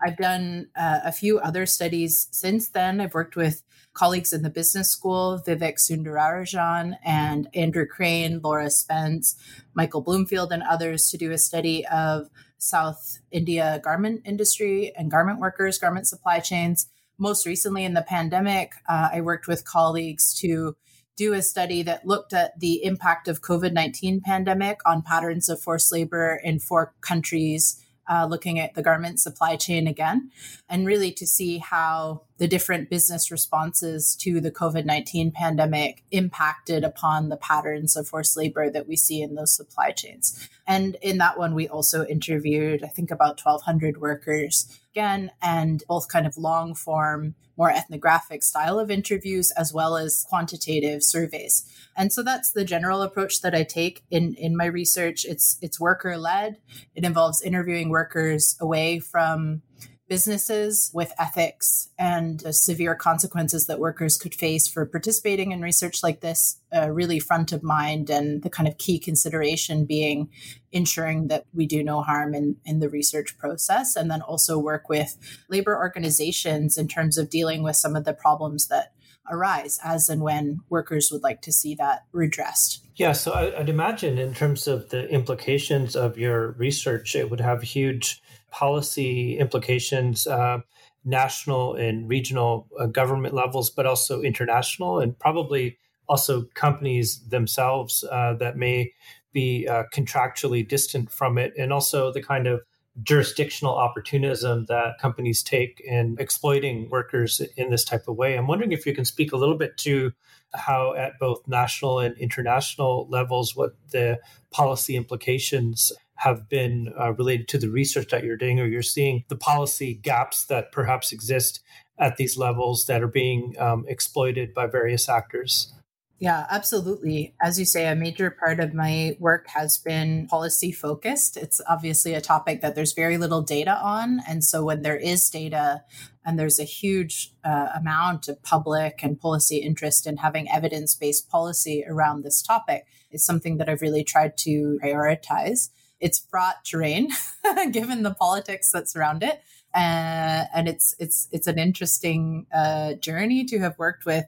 I've 0.00 0.16
done 0.16 0.68
uh, 0.76 1.00
a 1.04 1.10
few 1.10 1.40
other 1.40 1.66
studies 1.66 2.28
since 2.30 2.68
then. 2.68 3.00
I've 3.00 3.14
worked 3.14 3.34
with 3.34 3.64
colleagues 3.96 4.32
in 4.32 4.42
the 4.42 4.50
business 4.50 4.90
school, 4.90 5.42
Vivek 5.44 5.78
Soundararajan 5.78 6.98
and 7.04 7.48
Andrew 7.54 7.86
Crane, 7.86 8.40
Laura 8.44 8.70
Spence, 8.70 9.36
Michael 9.74 10.02
Bloomfield, 10.02 10.52
and 10.52 10.62
others 10.62 11.10
to 11.10 11.16
do 11.16 11.32
a 11.32 11.38
study 11.38 11.86
of 11.86 12.28
South 12.58 13.18
India 13.30 13.80
garment 13.82 14.22
industry 14.24 14.92
and 14.96 15.10
garment 15.10 15.40
workers, 15.40 15.78
garment 15.78 16.06
supply 16.06 16.40
chains. 16.40 16.88
Most 17.18 17.46
recently 17.46 17.84
in 17.84 17.94
the 17.94 18.02
pandemic, 18.02 18.72
uh, 18.86 19.08
I 19.12 19.22
worked 19.22 19.48
with 19.48 19.64
colleagues 19.64 20.38
to 20.40 20.76
do 21.16 21.32
a 21.32 21.40
study 21.40 21.82
that 21.82 22.06
looked 22.06 22.34
at 22.34 22.60
the 22.60 22.84
impact 22.84 23.26
of 23.26 23.40
COVID-19 23.40 24.20
pandemic 24.22 24.80
on 24.84 25.00
patterns 25.00 25.48
of 25.48 25.58
forced 25.58 25.90
labor 25.90 26.38
in 26.44 26.58
four 26.58 26.94
countries 27.00 27.82
uh, 28.08 28.26
looking 28.26 28.58
at 28.58 28.74
the 28.74 28.82
garment 28.82 29.20
supply 29.20 29.56
chain 29.56 29.86
again, 29.86 30.30
and 30.68 30.86
really 30.86 31.10
to 31.12 31.26
see 31.26 31.58
how 31.58 32.22
the 32.38 32.48
different 32.48 32.90
business 32.90 33.30
responses 33.30 34.14
to 34.20 34.40
the 34.40 34.50
COVID 34.50 34.84
19 34.84 35.30
pandemic 35.30 36.04
impacted 36.10 36.84
upon 36.84 37.28
the 37.28 37.36
patterns 37.36 37.96
of 37.96 38.08
forced 38.08 38.36
labor 38.36 38.70
that 38.70 38.86
we 38.86 38.96
see 38.96 39.22
in 39.22 39.34
those 39.34 39.54
supply 39.54 39.90
chains. 39.90 40.48
And 40.66 40.96
in 41.00 41.18
that 41.18 41.38
one, 41.38 41.54
we 41.54 41.68
also 41.68 42.04
interviewed, 42.04 42.82
I 42.82 42.88
think, 42.88 43.10
about 43.10 43.40
1,200 43.42 44.00
workers 44.00 44.66
again, 44.92 45.30
and 45.42 45.82
both 45.88 46.08
kind 46.08 46.26
of 46.26 46.36
long 46.36 46.74
form, 46.74 47.34
more 47.56 47.70
ethnographic 47.70 48.42
style 48.42 48.78
of 48.78 48.90
interviews, 48.90 49.50
as 49.52 49.72
well 49.72 49.96
as 49.96 50.24
quantitative 50.28 51.02
surveys. 51.02 51.64
And 51.96 52.12
so 52.12 52.22
that's 52.22 52.52
the 52.52 52.64
general 52.64 53.02
approach 53.02 53.42
that 53.42 53.54
I 53.54 53.62
take 53.62 54.04
in, 54.10 54.34
in 54.34 54.56
my 54.56 54.64
research. 54.66 55.24
It's, 55.24 55.58
it's 55.62 55.78
worker 55.78 56.16
led. 56.16 56.56
It 56.94 57.04
involves 57.04 57.42
interviewing 57.42 57.90
workers 57.90 58.56
away 58.60 58.98
from 58.98 59.62
businesses 60.08 60.90
with 60.94 61.12
ethics 61.18 61.88
and 61.98 62.40
the 62.40 62.52
severe 62.52 62.94
consequences 62.94 63.66
that 63.66 63.80
workers 63.80 64.16
could 64.16 64.34
face 64.34 64.68
for 64.68 64.86
participating 64.86 65.50
in 65.50 65.60
research 65.60 66.02
like 66.02 66.20
this 66.20 66.60
uh, 66.74 66.88
really 66.90 67.18
front 67.18 67.50
of 67.50 67.62
mind 67.62 68.08
and 68.08 68.42
the 68.42 68.50
kind 68.50 68.68
of 68.68 68.78
key 68.78 68.98
consideration 68.98 69.84
being 69.84 70.28
ensuring 70.70 71.26
that 71.28 71.44
we 71.52 71.66
do 71.66 71.82
no 71.82 72.02
harm 72.02 72.34
in, 72.34 72.56
in 72.64 72.78
the 72.78 72.88
research 72.88 73.36
process 73.36 73.96
and 73.96 74.10
then 74.10 74.22
also 74.22 74.58
work 74.58 74.88
with 74.88 75.16
labor 75.48 75.76
organizations 75.76 76.76
in 76.76 76.86
terms 76.86 77.18
of 77.18 77.30
dealing 77.30 77.62
with 77.62 77.74
some 77.74 77.96
of 77.96 78.04
the 78.04 78.14
problems 78.14 78.68
that 78.68 78.92
arise 79.30 79.78
as 79.84 80.08
and 80.08 80.22
when 80.22 80.60
workers 80.68 81.10
would 81.10 81.22
like 81.22 81.42
to 81.42 81.52
see 81.52 81.74
that 81.74 82.04
redressed. 82.12 82.84
Yeah, 82.96 83.12
so 83.12 83.32
I, 83.32 83.58
would 83.58 83.68
imagine 83.68 84.18
in 84.18 84.34
terms 84.34 84.66
of 84.66 84.88
the 84.90 85.08
implications 85.08 85.96
of 85.96 86.16
your 86.16 86.52
research, 86.52 87.14
it 87.14 87.30
would 87.30 87.40
have 87.40 87.62
huge 87.62 88.22
policy 88.50 89.38
implications, 89.38 90.26
uh, 90.26 90.60
national 91.04 91.74
and 91.74 92.08
regional 92.08 92.66
uh, 92.78 92.86
government 92.86 93.34
levels, 93.34 93.70
but 93.70 93.86
also 93.86 94.22
international, 94.22 94.98
and 94.98 95.18
probably 95.18 95.78
also 96.08 96.44
companies 96.54 97.20
themselves 97.28 98.04
uh, 98.10 98.34
that 98.34 98.56
may 98.56 98.92
be 99.32 99.68
uh, 99.68 99.84
contractually 99.94 100.66
distant 100.66 101.10
from 101.10 101.36
it, 101.36 101.52
and 101.58 101.72
also 101.72 102.12
the 102.12 102.22
kind 102.22 102.46
of 102.46 102.62
jurisdictional 103.02 103.74
opportunism 103.74 104.66
that 104.66 104.98
companies 104.98 105.42
take 105.42 105.80
in 105.84 106.16
exploiting 106.18 106.88
workers 106.88 107.40
in 107.56 107.70
this 107.70 107.84
type 107.84 108.08
of 108.08 108.16
way. 108.16 108.36
I'm 108.36 108.46
wondering 108.46 108.72
if 108.72 108.86
you 108.86 108.94
can 108.94 109.04
speak 109.04 109.32
a 109.32 109.36
little 109.36 109.56
bit 109.56 109.76
to 109.78 110.12
how, 110.54 110.94
at 110.94 111.18
both 111.18 111.46
national 111.46 111.98
and 111.98 112.16
international 112.18 113.06
levels, 113.10 113.54
what 113.54 113.76
the 113.90 114.18
policy 114.50 114.96
implications 114.96 115.92
have 116.14 116.48
been 116.48 116.92
uh, 116.98 117.12
related 117.12 117.46
to 117.48 117.58
the 117.58 117.68
research 117.68 118.08
that 118.08 118.24
you're 118.24 118.38
doing, 118.38 118.58
or 118.58 118.66
you're 118.66 118.82
seeing 118.82 119.24
the 119.28 119.36
policy 119.36 119.94
gaps 119.94 120.44
that 120.46 120.72
perhaps 120.72 121.12
exist 121.12 121.60
at 121.98 122.16
these 122.16 122.38
levels 122.38 122.86
that 122.86 123.02
are 123.02 123.08
being 123.08 123.54
um, 123.58 123.84
exploited 123.88 124.54
by 124.54 124.66
various 124.66 125.08
actors. 125.08 125.74
Yeah, 126.18 126.46
absolutely. 126.50 127.34
As 127.42 127.58
you 127.58 127.66
say, 127.66 127.86
a 127.86 127.94
major 127.94 128.30
part 128.30 128.58
of 128.58 128.72
my 128.72 129.16
work 129.20 129.48
has 129.48 129.76
been 129.76 130.26
policy 130.28 130.72
focused. 130.72 131.36
It's 131.36 131.60
obviously 131.68 132.14
a 132.14 132.22
topic 132.22 132.62
that 132.62 132.74
there's 132.74 132.94
very 132.94 133.18
little 133.18 133.42
data 133.42 133.78
on. 133.78 134.20
And 134.26 134.42
so 134.42 134.64
when 134.64 134.80
there 134.80 134.96
is 134.96 135.28
data 135.28 135.82
and 136.24 136.38
there's 136.38 136.58
a 136.58 136.64
huge 136.64 137.34
uh, 137.44 137.68
amount 137.74 138.28
of 138.28 138.42
public 138.42 139.00
and 139.02 139.20
policy 139.20 139.58
interest 139.58 140.06
in 140.06 140.16
having 140.16 140.50
evidence 140.50 140.94
based 140.94 141.28
policy 141.28 141.84
around 141.86 142.22
this 142.22 142.40
topic, 142.40 142.86
it's 143.10 143.24
something 143.24 143.58
that 143.58 143.68
I've 143.68 143.82
really 143.82 144.02
tried 144.04 144.38
to 144.38 144.78
prioritize. 144.82 145.68
It's 146.00 146.18
fraught 146.30 146.64
terrain, 146.64 147.10
given 147.72 148.04
the 148.04 148.14
politics 148.14 148.70
that 148.72 148.88
surround 148.88 149.22
it. 149.22 149.42
Uh, 149.74 150.44
and 150.54 150.66
it's 150.66 150.94
it's 150.98 151.28
it's 151.30 151.46
an 151.46 151.58
interesting 151.58 152.46
uh, 152.54 152.94
journey 152.94 153.44
to 153.44 153.58
have 153.58 153.78
worked 153.78 154.06
with 154.06 154.24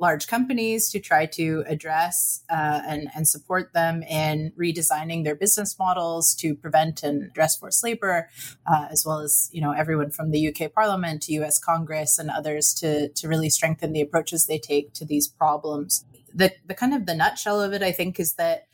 large 0.00 0.26
companies 0.26 0.88
to 0.90 0.98
try 0.98 1.26
to 1.26 1.62
address 1.66 2.42
uh, 2.50 2.80
and, 2.86 3.08
and 3.14 3.28
support 3.28 3.72
them 3.74 4.02
in 4.02 4.52
redesigning 4.58 5.24
their 5.24 5.34
business 5.34 5.78
models 5.78 6.34
to 6.34 6.54
prevent 6.54 7.02
and 7.02 7.22
address 7.22 7.56
forced 7.56 7.84
labor, 7.84 8.28
uh, 8.66 8.86
as 8.90 9.04
well 9.06 9.20
as 9.20 9.50
you 9.52 9.60
know 9.60 9.72
everyone 9.72 10.10
from 10.10 10.30
the 10.30 10.48
UK 10.48 10.72
Parliament 10.72 11.22
to 11.22 11.32
US 11.34 11.58
Congress 11.58 12.18
and 12.18 12.30
others 12.30 12.72
to 12.74 13.08
to 13.10 13.28
really 13.28 13.50
strengthen 13.50 13.92
the 13.92 14.00
approaches 14.00 14.46
they 14.46 14.58
take 14.58 14.92
to 14.94 15.04
these 15.04 15.28
problems. 15.28 16.04
The 16.34 16.52
the 16.66 16.74
kind 16.74 16.94
of 16.94 17.06
the 17.06 17.14
nutshell 17.14 17.60
of 17.60 17.72
it, 17.72 17.82
I 17.82 17.92
think, 17.92 18.18
is 18.18 18.34
that 18.34 18.66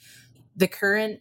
the 0.55 0.69
current 0.69 1.21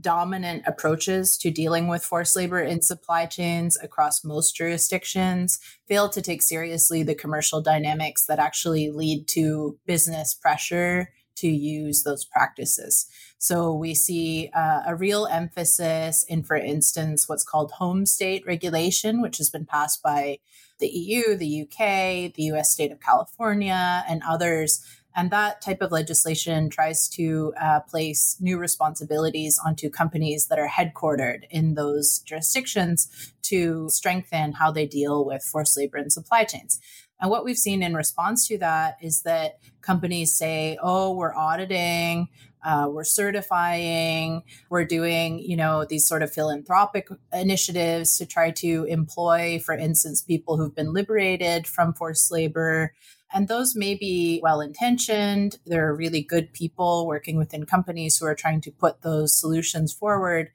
dominant 0.00 0.62
approaches 0.66 1.38
to 1.38 1.50
dealing 1.50 1.88
with 1.88 2.04
forced 2.04 2.36
labor 2.36 2.60
in 2.60 2.82
supply 2.82 3.24
chains 3.26 3.76
across 3.82 4.24
most 4.24 4.54
jurisdictions 4.54 5.58
fail 5.88 6.08
to 6.10 6.20
take 6.20 6.42
seriously 6.42 7.02
the 7.02 7.14
commercial 7.14 7.62
dynamics 7.62 8.26
that 8.26 8.38
actually 8.38 8.90
lead 8.90 9.26
to 9.26 9.78
business 9.86 10.34
pressure 10.34 11.10
to 11.36 11.48
use 11.48 12.02
those 12.02 12.24
practices. 12.24 13.06
So 13.38 13.72
we 13.72 13.94
see 13.94 14.50
uh, 14.54 14.82
a 14.86 14.96
real 14.96 15.26
emphasis 15.26 16.24
in, 16.24 16.42
for 16.42 16.56
instance, 16.56 17.28
what's 17.28 17.44
called 17.44 17.70
home 17.72 18.04
state 18.04 18.44
regulation, 18.46 19.22
which 19.22 19.38
has 19.38 19.48
been 19.48 19.64
passed 19.64 20.02
by 20.02 20.38
the 20.80 20.88
EU, 20.88 21.36
the 21.36 21.62
UK, 21.62 22.34
the 22.34 22.50
US 22.52 22.72
state 22.72 22.92
of 22.92 23.00
California, 23.00 24.04
and 24.08 24.22
others 24.28 24.84
and 25.18 25.32
that 25.32 25.60
type 25.60 25.82
of 25.82 25.90
legislation 25.90 26.70
tries 26.70 27.08
to 27.08 27.52
uh, 27.60 27.80
place 27.80 28.36
new 28.38 28.56
responsibilities 28.56 29.58
onto 29.66 29.90
companies 29.90 30.46
that 30.46 30.60
are 30.60 30.68
headquartered 30.68 31.40
in 31.50 31.74
those 31.74 32.20
jurisdictions 32.20 33.32
to 33.42 33.88
strengthen 33.90 34.52
how 34.52 34.70
they 34.70 34.86
deal 34.86 35.24
with 35.24 35.42
forced 35.42 35.76
labor 35.76 35.98
in 35.98 36.08
supply 36.08 36.44
chains. 36.44 36.78
And 37.20 37.32
what 37.32 37.44
we've 37.44 37.58
seen 37.58 37.82
in 37.82 37.94
response 37.94 38.46
to 38.46 38.58
that 38.58 38.96
is 39.02 39.22
that 39.22 39.58
companies 39.80 40.34
say, 40.34 40.78
oh, 40.80 41.12
we're 41.12 41.34
auditing, 41.34 42.28
uh, 42.64 42.86
we're 42.88 43.02
certifying, 43.02 44.44
we're 44.70 44.84
doing, 44.84 45.40
you 45.40 45.56
know, 45.56 45.84
these 45.84 46.06
sort 46.06 46.22
of 46.22 46.32
philanthropic 46.32 47.08
initiatives 47.32 48.18
to 48.18 48.26
try 48.26 48.52
to 48.52 48.84
employ, 48.84 49.58
for 49.58 49.74
instance, 49.74 50.22
people 50.22 50.56
who've 50.56 50.76
been 50.76 50.92
liberated 50.92 51.66
from 51.66 51.92
forced 51.92 52.30
labor. 52.30 52.94
And 53.32 53.46
those 53.46 53.76
may 53.76 53.94
be 53.94 54.40
well 54.42 54.60
intentioned. 54.60 55.58
There 55.66 55.86
are 55.86 55.94
really 55.94 56.22
good 56.22 56.52
people 56.52 57.06
working 57.06 57.36
within 57.36 57.66
companies 57.66 58.16
who 58.16 58.26
are 58.26 58.34
trying 58.34 58.60
to 58.62 58.70
put 58.70 59.02
those 59.02 59.38
solutions 59.38 59.92
forward. 59.92 60.50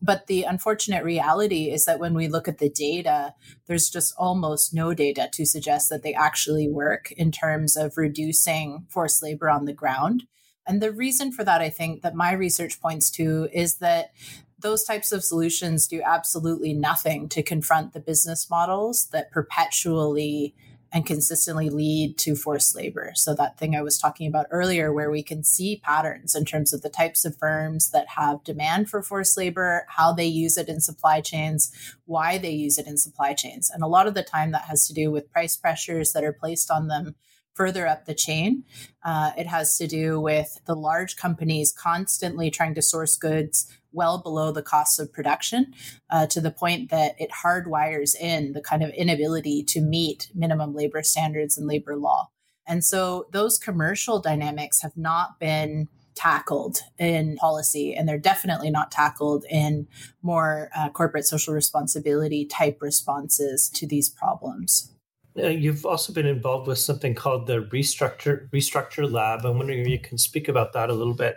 But 0.00 0.26
the 0.26 0.42
unfortunate 0.42 1.04
reality 1.04 1.70
is 1.70 1.84
that 1.84 1.98
when 1.98 2.14
we 2.14 2.28
look 2.28 2.48
at 2.48 2.58
the 2.58 2.68
data, 2.68 3.34
there's 3.66 3.88
just 3.88 4.14
almost 4.18 4.74
no 4.74 4.92
data 4.92 5.28
to 5.32 5.46
suggest 5.46 5.88
that 5.90 6.02
they 6.02 6.14
actually 6.14 6.68
work 6.68 7.12
in 7.12 7.30
terms 7.30 7.76
of 7.76 7.96
reducing 7.96 8.86
forced 8.88 9.22
labor 9.22 9.48
on 9.48 9.64
the 9.64 9.72
ground. 9.72 10.24
And 10.66 10.80
the 10.80 10.92
reason 10.92 11.30
for 11.30 11.44
that, 11.44 11.60
I 11.60 11.70
think, 11.70 12.02
that 12.02 12.14
my 12.14 12.32
research 12.32 12.80
points 12.80 13.10
to 13.12 13.48
is 13.52 13.76
that 13.76 14.12
those 14.58 14.84
types 14.84 15.12
of 15.12 15.22
solutions 15.22 15.86
do 15.86 16.02
absolutely 16.02 16.72
nothing 16.72 17.28
to 17.28 17.42
confront 17.42 17.92
the 17.92 18.00
business 18.00 18.48
models 18.48 19.08
that 19.08 19.30
perpetually 19.30 20.54
and 20.94 21.04
consistently 21.04 21.68
lead 21.68 22.16
to 22.16 22.36
forced 22.36 22.76
labor. 22.76 23.10
So, 23.16 23.34
that 23.34 23.58
thing 23.58 23.74
I 23.74 23.82
was 23.82 23.98
talking 23.98 24.28
about 24.28 24.46
earlier, 24.50 24.92
where 24.92 25.10
we 25.10 25.24
can 25.24 25.42
see 25.42 25.80
patterns 25.82 26.36
in 26.36 26.44
terms 26.44 26.72
of 26.72 26.82
the 26.82 26.88
types 26.88 27.24
of 27.24 27.36
firms 27.36 27.90
that 27.90 28.10
have 28.10 28.44
demand 28.44 28.88
for 28.88 29.02
forced 29.02 29.36
labor, 29.36 29.86
how 29.88 30.12
they 30.12 30.26
use 30.26 30.56
it 30.56 30.68
in 30.68 30.80
supply 30.80 31.20
chains, 31.20 31.72
why 32.06 32.38
they 32.38 32.52
use 32.52 32.78
it 32.78 32.86
in 32.86 32.96
supply 32.96 33.34
chains. 33.34 33.70
And 33.70 33.82
a 33.82 33.88
lot 33.88 34.06
of 34.06 34.14
the 34.14 34.22
time, 34.22 34.52
that 34.52 34.66
has 34.66 34.86
to 34.86 34.94
do 34.94 35.10
with 35.10 35.32
price 35.32 35.56
pressures 35.56 36.12
that 36.12 36.22
are 36.22 36.32
placed 36.32 36.70
on 36.70 36.86
them 36.86 37.16
further 37.54 37.86
up 37.86 38.04
the 38.04 38.14
chain. 38.14 38.64
Uh, 39.04 39.30
it 39.38 39.46
has 39.46 39.76
to 39.78 39.86
do 39.86 40.20
with 40.20 40.60
the 40.66 40.74
large 40.74 41.16
companies 41.16 41.72
constantly 41.72 42.50
trying 42.50 42.74
to 42.74 42.82
source 42.82 43.16
goods 43.16 43.66
well 43.92 44.18
below 44.18 44.50
the 44.50 44.62
costs 44.62 44.98
of 44.98 45.12
production 45.12 45.72
uh, 46.10 46.26
to 46.26 46.40
the 46.40 46.50
point 46.50 46.90
that 46.90 47.14
it 47.18 47.30
hardwires 47.44 48.14
in 48.16 48.52
the 48.52 48.60
kind 48.60 48.82
of 48.82 48.90
inability 48.90 49.62
to 49.62 49.80
meet 49.80 50.28
minimum 50.34 50.74
labor 50.74 51.02
standards 51.02 51.56
and 51.56 51.66
labor 51.66 51.96
law. 51.96 52.28
And 52.66 52.84
so 52.84 53.26
those 53.30 53.58
commercial 53.58 54.20
dynamics 54.20 54.82
have 54.82 54.96
not 54.96 55.38
been 55.38 55.88
tackled 56.14 56.78
in 56.98 57.36
policy, 57.36 57.94
and 57.94 58.08
they're 58.08 58.18
definitely 58.18 58.70
not 58.70 58.90
tackled 58.90 59.44
in 59.50 59.86
more 60.22 60.70
uh, 60.76 60.88
corporate 60.90 61.26
social 61.26 61.54
responsibility 61.54 62.46
type 62.46 62.78
responses 62.80 63.68
to 63.70 63.86
these 63.86 64.08
problems. 64.08 64.93
Uh, 65.36 65.48
you've 65.48 65.84
also 65.84 66.12
been 66.12 66.26
involved 66.26 66.68
with 66.68 66.78
something 66.78 67.14
called 67.14 67.46
the 67.46 67.62
Restructure 67.64 68.48
Restructure 68.50 69.10
Lab. 69.10 69.44
I'm 69.44 69.58
wondering 69.58 69.80
if 69.80 69.88
you 69.88 69.98
can 69.98 70.18
speak 70.18 70.48
about 70.48 70.72
that 70.74 70.90
a 70.90 70.94
little 70.94 71.14
bit. 71.14 71.36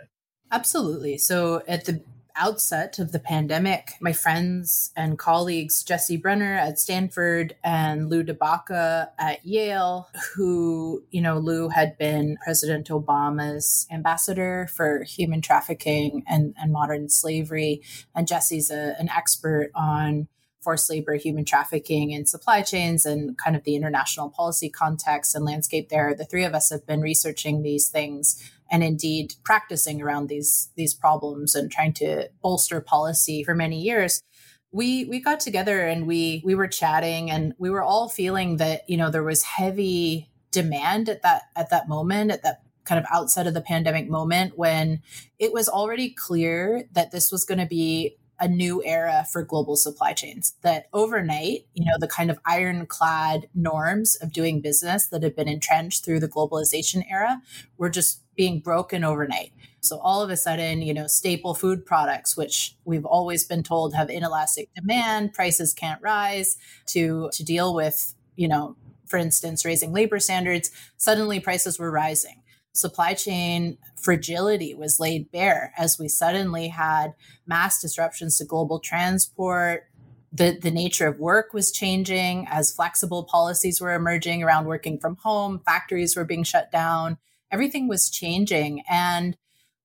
Absolutely. 0.52 1.18
So 1.18 1.62
at 1.66 1.84
the 1.84 2.02
outset 2.38 2.98
of 2.98 3.12
the 3.12 3.18
pandemic, 3.18 3.94
my 4.00 4.12
friends 4.12 4.92
and 4.96 5.18
colleagues, 5.18 5.82
Jessie 5.82 6.16
Brunner 6.16 6.54
at 6.54 6.78
Stanford 6.78 7.56
and 7.64 8.08
Lou 8.08 8.22
DeBaca 8.22 9.08
at 9.18 9.44
Yale, 9.44 10.08
who, 10.34 11.02
you 11.10 11.20
know, 11.20 11.38
Lou 11.38 11.68
had 11.68 11.98
been 11.98 12.38
President 12.42 12.88
Obama's 12.88 13.86
ambassador 13.90 14.68
for 14.74 15.02
human 15.02 15.40
trafficking 15.40 16.22
and, 16.28 16.54
and 16.56 16.72
modern 16.72 17.08
slavery. 17.08 17.82
And 18.14 18.28
Jessie's 18.28 18.70
a, 18.70 18.94
an 18.98 19.08
expert 19.10 19.70
on 19.74 20.28
forced 20.62 20.90
labor, 20.90 21.14
human 21.14 21.44
trafficking, 21.44 22.12
and 22.14 22.28
supply 22.28 22.62
chains, 22.62 23.06
and 23.06 23.36
kind 23.38 23.56
of 23.56 23.64
the 23.64 23.76
international 23.76 24.30
policy 24.30 24.68
context 24.68 25.34
and 25.34 25.44
landscape 25.44 25.88
there. 25.88 26.14
The 26.14 26.24
three 26.24 26.44
of 26.44 26.54
us 26.54 26.70
have 26.70 26.86
been 26.86 27.00
researching 27.00 27.62
these 27.62 27.88
things 27.88 28.50
and 28.70 28.84
indeed 28.84 29.34
practicing 29.44 30.02
around 30.02 30.28
these 30.28 30.70
these 30.76 30.94
problems 30.94 31.54
and 31.54 31.70
trying 31.70 31.92
to 31.94 32.28
bolster 32.42 32.80
policy 32.80 33.42
for 33.42 33.54
many 33.54 33.80
years 33.80 34.22
we 34.72 35.04
we 35.06 35.20
got 35.20 35.40
together 35.40 35.86
and 35.86 36.06
we 36.06 36.42
we 36.44 36.54
were 36.54 36.68
chatting 36.68 37.30
and 37.30 37.54
we 37.58 37.70
were 37.70 37.82
all 37.82 38.08
feeling 38.08 38.58
that 38.58 38.88
you 38.88 38.96
know 38.96 39.10
there 39.10 39.22
was 39.22 39.42
heavy 39.42 40.30
demand 40.50 41.08
at 41.08 41.22
that 41.22 41.42
at 41.56 41.70
that 41.70 41.88
moment 41.88 42.30
at 42.30 42.42
that 42.42 42.62
kind 42.84 42.98
of 42.98 43.06
outside 43.12 43.46
of 43.46 43.54
the 43.54 43.60
pandemic 43.60 44.08
moment 44.08 44.56
when 44.56 45.02
it 45.38 45.52
was 45.52 45.68
already 45.68 46.10
clear 46.10 46.84
that 46.92 47.10
this 47.10 47.30
was 47.30 47.44
going 47.44 47.58
to 47.58 47.66
be 47.66 48.16
a 48.40 48.48
new 48.48 48.82
era 48.84 49.26
for 49.30 49.42
global 49.42 49.76
supply 49.76 50.12
chains 50.12 50.54
that 50.62 50.86
overnight 50.92 51.66
you 51.74 51.84
know 51.84 51.96
the 51.98 52.08
kind 52.08 52.30
of 52.30 52.38
ironclad 52.46 53.48
norms 53.54 54.16
of 54.16 54.32
doing 54.32 54.60
business 54.60 55.08
that 55.08 55.22
had 55.22 55.34
been 55.34 55.48
entrenched 55.48 56.04
through 56.04 56.20
the 56.20 56.28
globalization 56.28 57.04
era 57.10 57.42
were 57.76 57.90
just 57.90 58.22
being 58.36 58.60
broken 58.60 59.02
overnight. 59.02 59.52
So 59.80 59.98
all 59.98 60.22
of 60.22 60.30
a 60.30 60.36
sudden 60.36 60.82
you 60.82 60.94
know 60.94 61.06
staple 61.06 61.54
food 61.54 61.84
products 61.84 62.36
which 62.36 62.76
we've 62.84 63.04
always 63.04 63.44
been 63.44 63.62
told 63.62 63.94
have 63.94 64.10
inelastic 64.10 64.68
demand 64.74 65.32
prices 65.32 65.72
can't 65.72 66.00
rise 66.02 66.56
to 66.86 67.30
to 67.32 67.44
deal 67.44 67.74
with 67.74 68.14
you 68.36 68.48
know 68.48 68.76
for 69.06 69.16
instance 69.16 69.64
raising 69.64 69.92
labor 69.92 70.20
standards 70.20 70.70
suddenly 70.96 71.40
prices 71.40 71.78
were 71.78 71.90
rising. 71.90 72.42
Supply 72.72 73.14
chain 73.14 73.78
fragility 74.02 74.74
was 74.74 75.00
laid 75.00 75.30
bare 75.30 75.72
as 75.76 75.98
we 75.98 76.08
suddenly 76.08 76.68
had 76.68 77.14
mass 77.46 77.80
disruptions 77.80 78.38
to 78.38 78.44
global 78.44 78.78
transport. 78.78 79.84
The, 80.32 80.58
the 80.60 80.70
nature 80.70 81.06
of 81.06 81.18
work 81.18 81.52
was 81.52 81.72
changing 81.72 82.46
as 82.50 82.72
flexible 82.72 83.24
policies 83.24 83.80
were 83.80 83.94
emerging 83.94 84.42
around 84.42 84.66
working 84.66 84.98
from 84.98 85.16
home, 85.16 85.60
factories 85.64 86.16
were 86.16 86.24
being 86.24 86.44
shut 86.44 86.70
down, 86.70 87.16
everything 87.50 87.88
was 87.88 88.10
changing. 88.10 88.82
And 88.90 89.36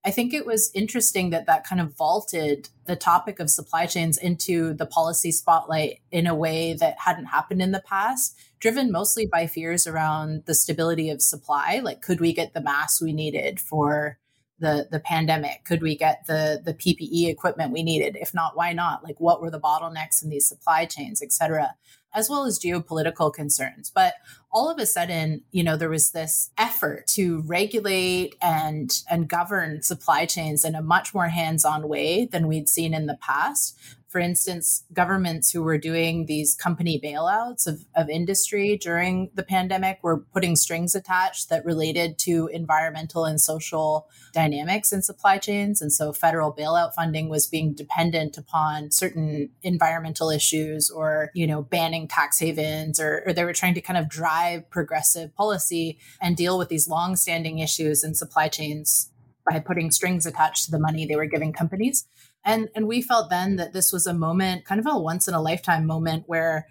I 0.05 0.12
think 0.12 0.33
it 0.33 0.45
was 0.45 0.69
interesting 0.74 1.29
that 1.29 1.45
that 1.45 1.65
kind 1.65 1.79
of 1.79 1.95
vaulted 1.95 2.69
the 2.86 2.95
topic 2.95 3.39
of 3.39 3.50
supply 3.50 3.86
chains 3.86 4.17
into 4.17 4.74
the 4.74 4.86
policy 4.86 5.31
spotlight 5.31 6.00
in 6.12 6.27
a 6.27 6.36
way 6.36 6.74
that 6.74 7.00
hadn't 7.00 7.25
happened 7.25 7.62
in 7.62 7.72
the 7.72 7.83
past, 7.88 8.38
driven 8.60 8.91
mostly 8.91 9.25
by 9.25 9.48
fears 9.48 9.88
around 9.88 10.43
the 10.45 10.55
stability 10.55 11.10
of 11.10 11.22
supply. 11.22 11.79
Like, 11.81 12.01
could 12.01 12.19
we 12.19 12.33
get 12.33 12.53
the 12.53 12.62
masks 12.62 13.01
we 13.01 13.13
needed 13.13 13.62
for 13.62 14.19
the 14.60 14.88
the 14.91 15.00
pandemic? 15.00 15.63
Could 15.63 15.81
we 15.81 15.95
get 15.95 16.25
the 16.27 16.62
the 16.63 16.74
PPE 16.74 17.29
equipment 17.29 17.72
we 17.72 17.81
needed? 17.81 18.17
If 18.19 18.33
not, 18.33 18.57
why 18.57 18.74
not? 18.74 19.05
Like, 19.05 19.19
what 19.22 19.41
were 19.41 19.51
the 19.51 19.60
bottlenecks 19.60 20.22
in 20.22 20.29
these 20.29 20.48
supply 20.48 20.86
chains, 20.86 21.22
et 21.22 21.31
cetera? 21.31 21.75
As 22.13 22.30
well 22.30 22.45
as 22.45 22.60
geopolitical 22.60 23.34
concerns. 23.34 23.91
But 23.93 24.13
all 24.52 24.69
of 24.69 24.80
a 24.80 24.86
sudden, 24.86 25.41
you 25.52 25.63
know, 25.63 25.76
there 25.76 25.89
was 25.89 26.12
this 26.12 26.52
effort 26.58 27.08
to 27.08 27.41
regulate 27.41 28.36
and 28.41 29.02
and 29.10 29.28
govern 29.28 29.82
supply 29.82 30.26
chains 30.26 30.63
in 30.63 30.76
a 30.76 30.82
much 30.82 31.13
more 31.13 31.30
hands-on 31.30 31.88
way 31.88 32.26
than 32.26 32.47
we'd 32.47 32.69
seen 32.69 32.93
in 32.93 33.08
the 33.08 33.17
past 33.17 33.78
for 34.13 34.19
instance, 34.19 34.84
governments 34.93 35.49
who 35.49 35.63
were 35.63 35.80
doing 35.80 36.28
these 36.28 36.54
company 36.54 37.02
bailouts 37.04 37.65
of, 37.65 37.84
of 37.95 38.12
industry 38.12 38.78
during 38.78 39.32
the 39.34 39.41
pandemic 39.41 39.97
were 40.04 40.19
putting 40.19 40.56
strings 40.56 40.93
attached 40.93 41.49
that 41.49 41.65
related 41.65 42.19
to 42.19 42.47
environmental 42.54 43.26
and 43.26 43.41
social 43.41 44.08
dynamics 44.32 44.93
in 44.93 45.02
supply 45.02 45.39
chains. 45.39 45.82
And 45.82 45.91
so 45.91 46.13
federal 46.13 46.54
bailout 46.54 46.93
funding 46.93 47.28
was 47.28 47.47
being 47.47 47.73
dependent 47.73 48.38
upon 48.38 48.91
certain 48.91 49.49
environmental 49.63 50.30
issues 50.30 50.91
or, 50.91 51.32
you 51.34 51.47
know, 51.47 51.63
banning 51.63 52.08
tax 52.08 52.38
havens 52.38 52.99
or, 52.99 53.23
or 53.26 53.34
they 53.34 53.43
were 53.43 53.52
trying 53.52 53.73
to 53.73 53.82
kind 53.82 53.97
of 53.97 54.08
drive 54.10 54.69
progressive 54.69 55.36
policy 55.36 55.97
and 56.21 56.38
deal 56.38 56.60
with 56.60 56.69
these 56.69 56.88
long-standing 56.88 57.58
issues 57.58 58.04
in 58.04 58.13
supply 58.13 58.47
chains 58.47 59.10
by 59.49 59.58
putting 59.58 59.89
strings 59.89 60.28
attached 60.28 60.65
to 60.65 60.71
the 60.71 60.80
money 60.80 61.08
they 61.08 61.15
were 61.15 61.26
giving 61.26 61.52
companies. 61.52 62.06
And 62.45 62.69
and 62.75 62.88
we 62.88 63.01
felt 63.01 63.29
then 63.29 63.56
that 63.56 63.73
this 63.73 63.91
was 63.91 64.06
a 64.06 64.13
moment, 64.13 64.65
kind 64.65 64.79
of 64.79 64.88
a 64.88 64.97
once 64.97 65.27
in 65.27 65.34
a 65.34 65.41
lifetime 65.41 65.86
moment 65.86 66.23
where 66.27 66.67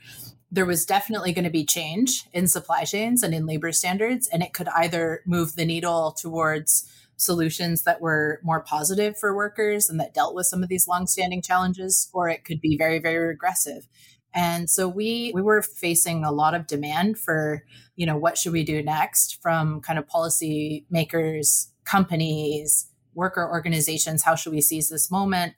there 0.50 0.66
was 0.66 0.84
definitely 0.84 1.32
going 1.32 1.46
to 1.46 1.50
be 1.50 1.64
change 1.64 2.24
in 2.34 2.46
supply 2.46 2.84
chains 2.84 3.22
and 3.22 3.32
in 3.32 3.46
labor 3.46 3.72
standards 3.72 4.28
and 4.28 4.42
it 4.42 4.52
could 4.52 4.68
either 4.68 5.22
move 5.24 5.56
the 5.56 5.64
needle 5.64 6.12
towards 6.12 6.86
solutions 7.16 7.84
that 7.84 8.02
were 8.02 8.38
more 8.42 8.60
positive 8.60 9.18
for 9.18 9.34
workers 9.34 9.88
and 9.88 9.98
that 9.98 10.12
dealt 10.12 10.34
with 10.34 10.46
some 10.46 10.62
of 10.62 10.68
these 10.68 10.86
longstanding 10.86 11.40
challenges 11.40 12.10
or 12.12 12.28
it 12.28 12.44
could 12.44 12.60
be 12.60 12.76
very 12.76 12.98
very 12.98 13.26
regressive. 13.26 13.88
And 14.34 14.68
so 14.68 14.88
we 14.88 15.32
we 15.34 15.42
were 15.42 15.62
facing 15.62 16.24
a 16.24 16.32
lot 16.32 16.54
of 16.54 16.66
demand 16.66 17.18
for 17.18 17.64
you 17.96 18.04
know 18.04 18.16
what 18.16 18.36
should 18.36 18.52
we 18.52 18.64
do 18.64 18.82
next 18.82 19.40
from 19.42 19.80
kind 19.80 19.98
of 19.98 20.06
policy 20.06 20.84
makers 20.90 21.68
companies 21.84 22.91
worker 23.14 23.48
organizations 23.48 24.22
how 24.22 24.34
should 24.34 24.52
we 24.52 24.60
seize 24.60 24.88
this 24.88 25.10
moment? 25.10 25.54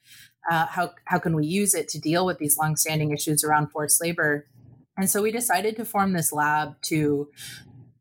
Uh, 0.51 0.67
how, 0.67 0.93
how 1.07 1.19
can 1.19 1.35
we 1.35 1.47
use 1.47 1.75
it 1.75 1.88
to 1.88 1.99
deal 1.99 2.27
with 2.27 2.38
these 2.38 2.59
longstanding 2.59 3.12
issues 3.12 3.43
around 3.43 3.71
forced 3.71 4.01
labor? 4.01 4.47
And 4.97 5.09
so 5.11 5.23
we 5.23 5.33
decided 5.33 5.77
to 5.77 5.85
form 5.85 6.12
this 6.12 6.33
lab 6.33 6.81
to 6.83 7.29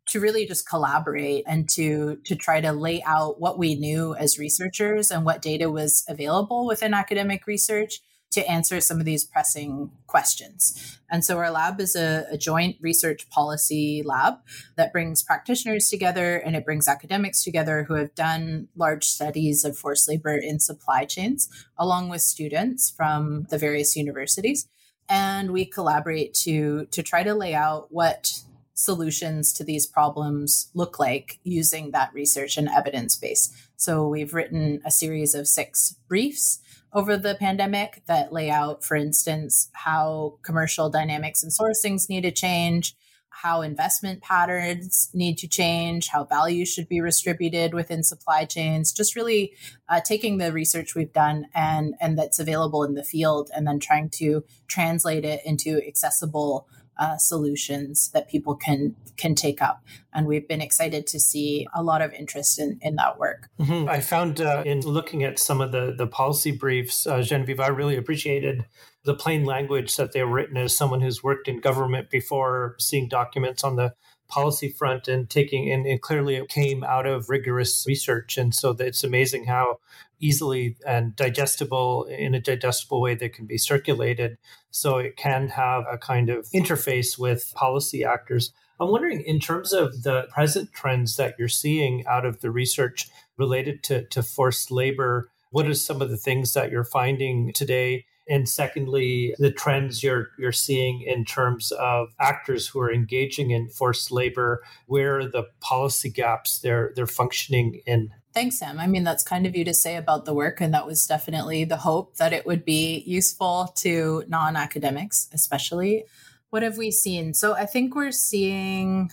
to 0.05 0.19
really 0.19 0.45
just 0.45 0.67
collaborate 0.67 1.43
and 1.47 1.69
to 1.69 2.17
to 2.25 2.35
try 2.35 2.59
to 2.59 2.71
lay 2.71 3.01
out 3.03 3.39
what 3.39 3.57
we 3.57 3.75
knew 3.75 4.13
as 4.15 4.37
researchers 4.37 5.09
and 5.09 5.25
what 5.25 5.41
data 5.41 5.71
was 5.71 6.03
available 6.07 6.67
within 6.67 6.93
academic 6.93 7.47
research 7.47 8.01
to 8.33 8.45
answer 8.49 8.81
some 8.81 8.99
of 8.99 9.05
these 9.05 9.23
pressing 9.23 9.91
questions. 10.07 10.99
And 11.09 11.23
so 11.23 11.37
our 11.37 11.51
lab 11.51 11.79
is 11.79 11.95
a, 11.95 12.25
a, 12.31 12.37
joint 12.37 12.77
research 12.81 13.29
policy 13.29 14.01
lab 14.03 14.35
that 14.75 14.91
brings 14.91 15.23
practitioners 15.23 15.89
together 15.89 16.37
and 16.37 16.55
it 16.55 16.65
brings 16.65 16.87
academics 16.87 17.43
together 17.43 17.83
who 17.83 17.93
have 17.93 18.15
done 18.15 18.67
large 18.75 19.05
studies 19.05 19.63
of 19.63 19.77
forced 19.77 20.09
labor 20.09 20.35
in 20.35 20.59
supply 20.59 21.05
chains, 21.05 21.49
along 21.77 22.09
with 22.09 22.21
students 22.21 22.89
from 22.89 23.45
the 23.49 23.57
various 23.57 23.95
universities. 23.95 24.67
And 25.07 25.51
we 25.51 25.65
collaborate 25.65 26.33
to, 26.45 26.85
to 26.85 27.03
try 27.03 27.23
to 27.23 27.33
lay 27.33 27.53
out 27.53 27.87
what 27.91 28.43
solutions 28.73 29.53
to 29.53 29.63
these 29.63 29.85
problems 29.85 30.69
look 30.73 30.97
like 30.99 31.39
using 31.43 31.91
that 31.91 32.13
research 32.13 32.57
and 32.57 32.67
evidence 32.69 33.15
base. 33.15 33.51
So 33.75 34.07
we've 34.07 34.33
written 34.33 34.81
a 34.85 34.91
series 34.91 35.35
of 35.35 35.47
six 35.47 35.95
briefs 36.07 36.59
over 36.93 37.17
the 37.17 37.35
pandemic 37.35 38.03
that 38.07 38.31
lay 38.31 38.49
out, 38.49 38.83
for 38.83 38.95
instance, 38.95 39.69
how 39.73 40.37
commercial 40.43 40.89
dynamics 40.89 41.43
and 41.43 41.51
sourcings 41.51 42.07
need 42.09 42.21
to 42.21 42.31
change, 42.31 42.95
how 43.29 43.61
investment 43.61 44.21
patterns 44.21 45.09
need 45.13 45.37
to 45.39 45.47
change, 45.47 46.09
how 46.09 46.23
value 46.23 46.65
should 46.65 46.87
be 46.87 47.01
distributed 47.01 47.73
within 47.73 48.03
supply 48.03 48.45
chains. 48.45 48.91
Just 48.91 49.15
really 49.15 49.53
uh, 49.89 50.01
taking 50.01 50.37
the 50.37 50.51
research 50.51 50.93
we've 50.93 51.11
done 51.13 51.47
and 51.53 51.95
and 51.99 52.17
that's 52.17 52.39
available 52.39 52.83
in 52.83 52.93
the 52.93 53.03
field, 53.03 53.49
and 53.55 53.65
then 53.65 53.79
trying 53.79 54.09
to 54.09 54.43
translate 54.67 55.25
it 55.25 55.41
into 55.45 55.81
accessible 55.87 56.67
uh, 56.97 57.17
solutions 57.17 58.09
that 58.13 58.29
people 58.29 58.55
can 58.55 58.95
can 59.17 59.35
take 59.35 59.61
up. 59.61 59.83
And 60.13 60.25
we've 60.27 60.47
been 60.47 60.61
excited 60.61 61.05
to 61.07 61.19
see 61.19 61.67
a 61.73 61.83
lot 61.83 62.01
of 62.01 62.13
interest 62.13 62.59
in, 62.59 62.79
in 62.81 62.95
that 62.95 63.19
work. 63.19 63.49
Mm-hmm. 63.59 63.89
I 63.89 63.99
found 63.99 64.41
uh, 64.41 64.63
in 64.65 64.81
looking 64.81 65.23
at 65.23 65.37
some 65.39 65.61
of 65.61 65.71
the, 65.71 65.93
the 65.95 66.07
policy 66.07 66.51
briefs, 66.51 67.05
uh, 67.05 67.21
Genevieve, 67.21 67.59
I 67.59 67.67
really 67.67 67.95
appreciated 67.95 68.65
the 69.05 69.13
plain 69.13 69.45
language 69.45 69.95
that 69.97 70.13
they 70.13 70.23
were 70.23 70.31
written 70.31 70.57
as 70.57 70.75
someone 70.75 71.01
who's 71.01 71.23
worked 71.23 71.47
in 71.47 71.59
government 71.59 72.09
before, 72.09 72.75
seeing 72.79 73.07
documents 73.07 73.63
on 73.63 73.75
the 73.75 73.93
policy 74.27 74.69
front 74.69 75.07
and 75.07 75.29
taking 75.29 75.71
and, 75.71 75.85
and 75.85 76.01
clearly 76.01 76.35
it 76.35 76.49
came 76.49 76.83
out 76.83 77.05
of 77.05 77.29
rigorous 77.29 77.85
research. 77.87 78.37
And 78.37 78.53
so 78.53 78.71
it's 78.79 79.03
amazing 79.03 79.45
how 79.45 79.79
easily 80.19 80.77
and 80.87 81.15
digestible 81.15 82.05
in 82.05 82.33
a 82.33 82.39
digestible 82.39 83.01
way 83.01 83.15
that 83.15 83.33
can 83.33 83.45
be 83.45 83.57
circulated. 83.57 84.37
So 84.71 84.97
it 84.97 85.17
can 85.17 85.49
have 85.49 85.85
a 85.91 85.97
kind 85.97 86.29
of 86.29 86.47
interface 86.53 87.19
with 87.19 87.53
policy 87.55 88.03
actors. 88.03 88.53
I'm 88.79 88.89
wondering 88.89 89.21
in 89.21 89.39
terms 89.39 89.71
of 89.71 90.03
the 90.03 90.27
present 90.31 90.73
trends 90.73 91.15
that 91.17 91.35
you're 91.37 91.47
seeing 91.47 92.05
out 92.07 92.25
of 92.25 92.41
the 92.41 92.51
research 92.51 93.09
related 93.37 93.83
to, 93.83 94.05
to 94.05 94.23
forced 94.23 94.71
labor 94.71 95.29
what 95.51 95.67
are 95.67 95.73
some 95.75 96.01
of 96.01 96.09
the 96.09 96.17
things 96.17 96.53
that 96.53 96.71
you're 96.71 96.83
finding 96.83 97.53
today 97.53 98.05
and 98.27 98.47
secondly 98.47 99.35
the 99.37 99.51
trends 99.51 100.03
you're 100.03 100.29
you're 100.37 100.51
seeing 100.51 101.01
in 101.01 101.25
terms 101.25 101.71
of 101.73 102.09
actors 102.19 102.67
who 102.67 102.79
are 102.79 102.91
engaging 102.91 103.51
in 103.51 103.69
forced 103.69 104.11
labor 104.11 104.63
where 104.87 105.19
are 105.19 105.27
the 105.27 105.43
policy 105.59 106.09
gaps 106.09 106.59
they're 106.59 106.91
they're 106.95 107.07
functioning 107.07 107.81
in 107.85 108.09
Thanks, 108.33 108.63
Am. 108.63 108.79
I 108.79 108.87
mean, 108.87 109.03
that's 109.03 109.21
kind 109.21 109.45
of 109.45 109.55
you 109.55 109.63
to 109.65 109.75
say 109.75 109.95
about 109.95 110.25
the 110.25 110.33
work. 110.33 110.59
And 110.59 110.73
that 110.73 110.87
was 110.87 111.05
definitely 111.05 111.65
the 111.65 111.77
hope 111.77 112.17
that 112.17 112.33
it 112.33 112.47
would 112.47 112.65
be 112.65 113.03
useful 113.05 113.71
to 113.75 114.23
non 114.27 114.55
academics, 114.55 115.29
especially. 115.33 116.05
What 116.49 116.63
have 116.63 116.75
we 116.77 116.89
seen? 116.89 117.35
So 117.35 117.53
I 117.53 117.67
think 117.67 117.95
we're 117.95 118.11
seeing. 118.11 119.11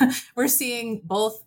we're 0.36 0.48
seeing 0.48 1.02
both 1.04 1.42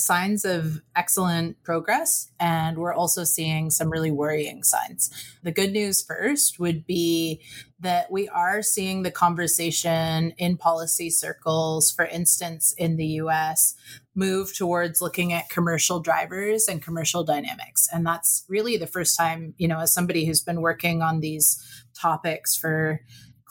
signs 0.00 0.44
of 0.44 0.80
excellent 0.94 1.62
progress, 1.62 2.30
and 2.38 2.78
we're 2.78 2.94
also 2.94 3.24
seeing 3.24 3.70
some 3.70 3.90
really 3.90 4.10
worrying 4.10 4.62
signs. 4.62 5.10
The 5.42 5.52
good 5.52 5.72
news 5.72 6.02
first 6.02 6.58
would 6.58 6.86
be 6.86 7.42
that 7.80 8.10
we 8.10 8.28
are 8.28 8.62
seeing 8.62 9.02
the 9.02 9.10
conversation 9.10 10.32
in 10.38 10.56
policy 10.56 11.10
circles, 11.10 11.90
for 11.90 12.06
instance, 12.06 12.74
in 12.78 12.96
the 12.96 13.06
US, 13.06 13.74
move 14.14 14.56
towards 14.56 15.02
looking 15.02 15.32
at 15.32 15.50
commercial 15.50 16.00
drivers 16.00 16.68
and 16.68 16.82
commercial 16.82 17.22
dynamics. 17.22 17.86
And 17.92 18.06
that's 18.06 18.44
really 18.48 18.76
the 18.78 18.86
first 18.86 19.16
time, 19.16 19.54
you 19.58 19.68
know, 19.68 19.80
as 19.80 19.92
somebody 19.92 20.24
who's 20.24 20.40
been 20.40 20.62
working 20.62 21.02
on 21.02 21.20
these 21.20 21.62
topics 21.94 22.56
for 22.56 23.00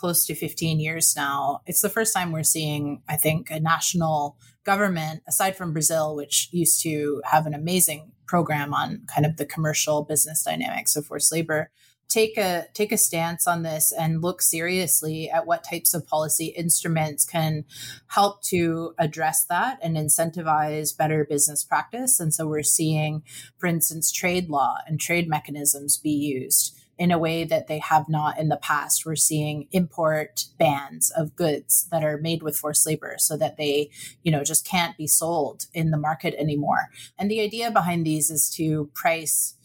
close 0.06 0.24
to 0.24 0.36
15 0.36 0.80
years 0.80 1.16
now, 1.18 1.62
it's 1.66 1.82
the 1.82 1.90
first 1.90 2.14
time 2.14 2.32
we're 2.32 2.44
seeing, 2.44 3.02
I 3.10 3.16
think, 3.16 3.50
a 3.50 3.60
national 3.60 4.38
government, 4.64 5.24
aside 5.28 5.56
from 5.56 5.74
Brazil, 5.74 6.16
which 6.16 6.48
used 6.52 6.84
to 6.84 7.24
have 7.26 7.48
an 7.48 7.56
amazing 7.56 8.12
program 8.28 8.72
on 8.72 9.02
kind 9.08 9.26
of 9.26 9.38
the 9.38 9.48
commercial 9.48 10.04
business 10.04 10.44
dynamics 10.44 10.96
of 10.96 11.08
forced 11.08 11.32
labor, 11.32 11.72
take 12.08 12.38
a 12.38 12.68
take 12.76 12.92
a 12.92 12.98
stance 12.98 13.48
on 13.48 13.64
this 13.64 13.92
and 13.92 14.22
look 14.22 14.44
seriously 14.44 15.28
at 15.28 15.48
what 15.48 15.64
types 15.64 15.96
of 15.96 16.06
policy 16.06 16.54
instruments 16.56 17.26
can 17.26 17.66
help 18.06 18.44
to 18.44 18.94
address 19.00 19.44
that 19.46 19.80
and 19.82 19.98
incentivize 19.98 20.96
better 20.96 21.26
business 21.26 21.64
practice. 21.64 22.20
And 22.20 22.32
so 22.32 22.46
we're 22.46 22.62
seeing 22.62 23.24
for 23.58 23.66
instance 23.66 24.12
trade 24.12 24.50
law 24.52 24.78
and 24.86 25.00
trade 25.00 25.28
mechanisms 25.28 25.98
be 25.98 26.12
used 26.12 26.80
in 26.98 27.12
a 27.12 27.18
way 27.18 27.44
that 27.44 27.68
they 27.68 27.80
have 27.80 28.08
not 28.08 28.40
in 28.40 28.50
the 28.50 28.58
past. 28.58 29.06
We're 29.06 29.16
seeing 29.16 29.68
import 29.72 30.46
bans 30.58 31.12
of 31.12 31.36
goods 31.36 31.88
that 31.92 32.04
are 32.04 32.18
made 32.18 32.42
with 32.42 32.58
forced 32.58 32.88
labor 32.88 33.16
so 33.18 33.36
that 33.38 33.58
they, 33.58 33.90
you 34.24 34.32
know, 34.32 34.44
just 34.44 34.66
can't 34.66 34.98
be 34.98 35.08
sold 35.08 35.66
in 35.74 35.92
the 35.92 35.98
market 35.98 36.34
anymore. 36.38 36.90
And 37.18 37.30
the 37.30 37.42
idea 37.42 37.72
behind 37.72 38.06
these 38.06 38.30
is 38.30 38.50
to 38.52 38.90
price, 38.94 39.56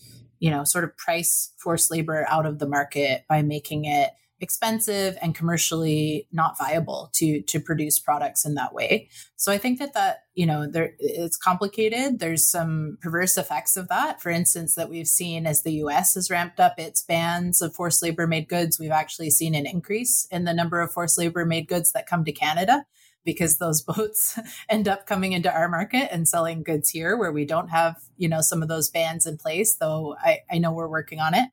you 0.41 0.51
know, 0.51 0.65
sort 0.65 0.85
of 0.85 0.97
price 0.97 1.53
forced 1.59 1.91
labor 1.91 2.27
out 2.29 2.47
of 2.47 2.59
the 2.59 2.69
market 2.69 3.25
by 3.29 3.43
making 3.43 3.85
it 3.85 4.11
expensive 4.41 5.17
and 5.21 5.35
commercially 5.35 6.27
not 6.33 6.57
viable 6.59 7.11
to 7.15 7.43
to 7.43 7.61
produce 7.61 7.99
products 7.99 8.45
in 8.45 8.55
that 8.55 8.75
way. 8.75 9.09
So 9.37 9.53
I 9.53 9.59
think 9.59 9.79
that 9.79 9.95
that 9.95 10.25
you 10.35 10.47
know 10.47 10.67
there 10.67 10.95
it's 10.99 11.37
complicated. 11.37 12.19
There's 12.19 12.49
some 12.51 12.99
perverse 13.01 13.37
effects 13.37 13.77
of 13.77 13.89
that. 13.89 14.21
For 14.21 14.31
instance, 14.31 14.75
that 14.75 14.91
we've 14.91 15.07
seen 15.07 15.47
as 15.47 15.63
the 15.63 15.75
U.S. 15.75 16.15
has 16.15 16.31
ramped 16.31 16.61
up 16.61 16.79
its 16.79 17.03
bans 17.03 17.61
of 17.63 17.75
forced 17.75 18.03
labor 18.03 18.27
made 18.27 18.49
goods, 18.49 18.79
we've 18.79 18.91
actually 18.91 19.31
seen 19.31 19.55
an 19.55 19.67
increase 19.67 20.27
in 20.31 20.45
the 20.45 20.55
number 20.55 20.81
of 20.81 20.93
forced 20.93 21.19
labor 21.19 21.45
made 21.45 21.69
goods 21.69 21.93
that 21.93 22.07
come 22.07 22.25
to 22.25 22.33
Canada 22.33 22.87
because 23.25 23.59
those 23.59 23.83
boats 23.87 24.39
end 24.69 24.89
up 24.89 25.07
coming 25.07 25.33
into 25.33 25.53
our 25.53 25.69
market 25.69 26.13
and 26.13 26.29
selling 26.29 26.63
goods 26.63 26.91
here 26.91 27.17
where 27.17 27.33
we 27.33 27.45
don't 27.45 27.69
have 27.69 27.97
you 28.17 28.29
know 28.29 28.41
some 28.41 28.63
of 28.63 28.69
those 28.69 28.89
bans 28.89 29.27
in 29.27 29.37
place 29.37 29.77
though 29.77 30.17
i, 30.21 30.39
I 30.51 30.59
know 30.59 30.73
we're 30.73 30.89
working 30.89 31.21
on 31.21 31.35
it 31.35 31.51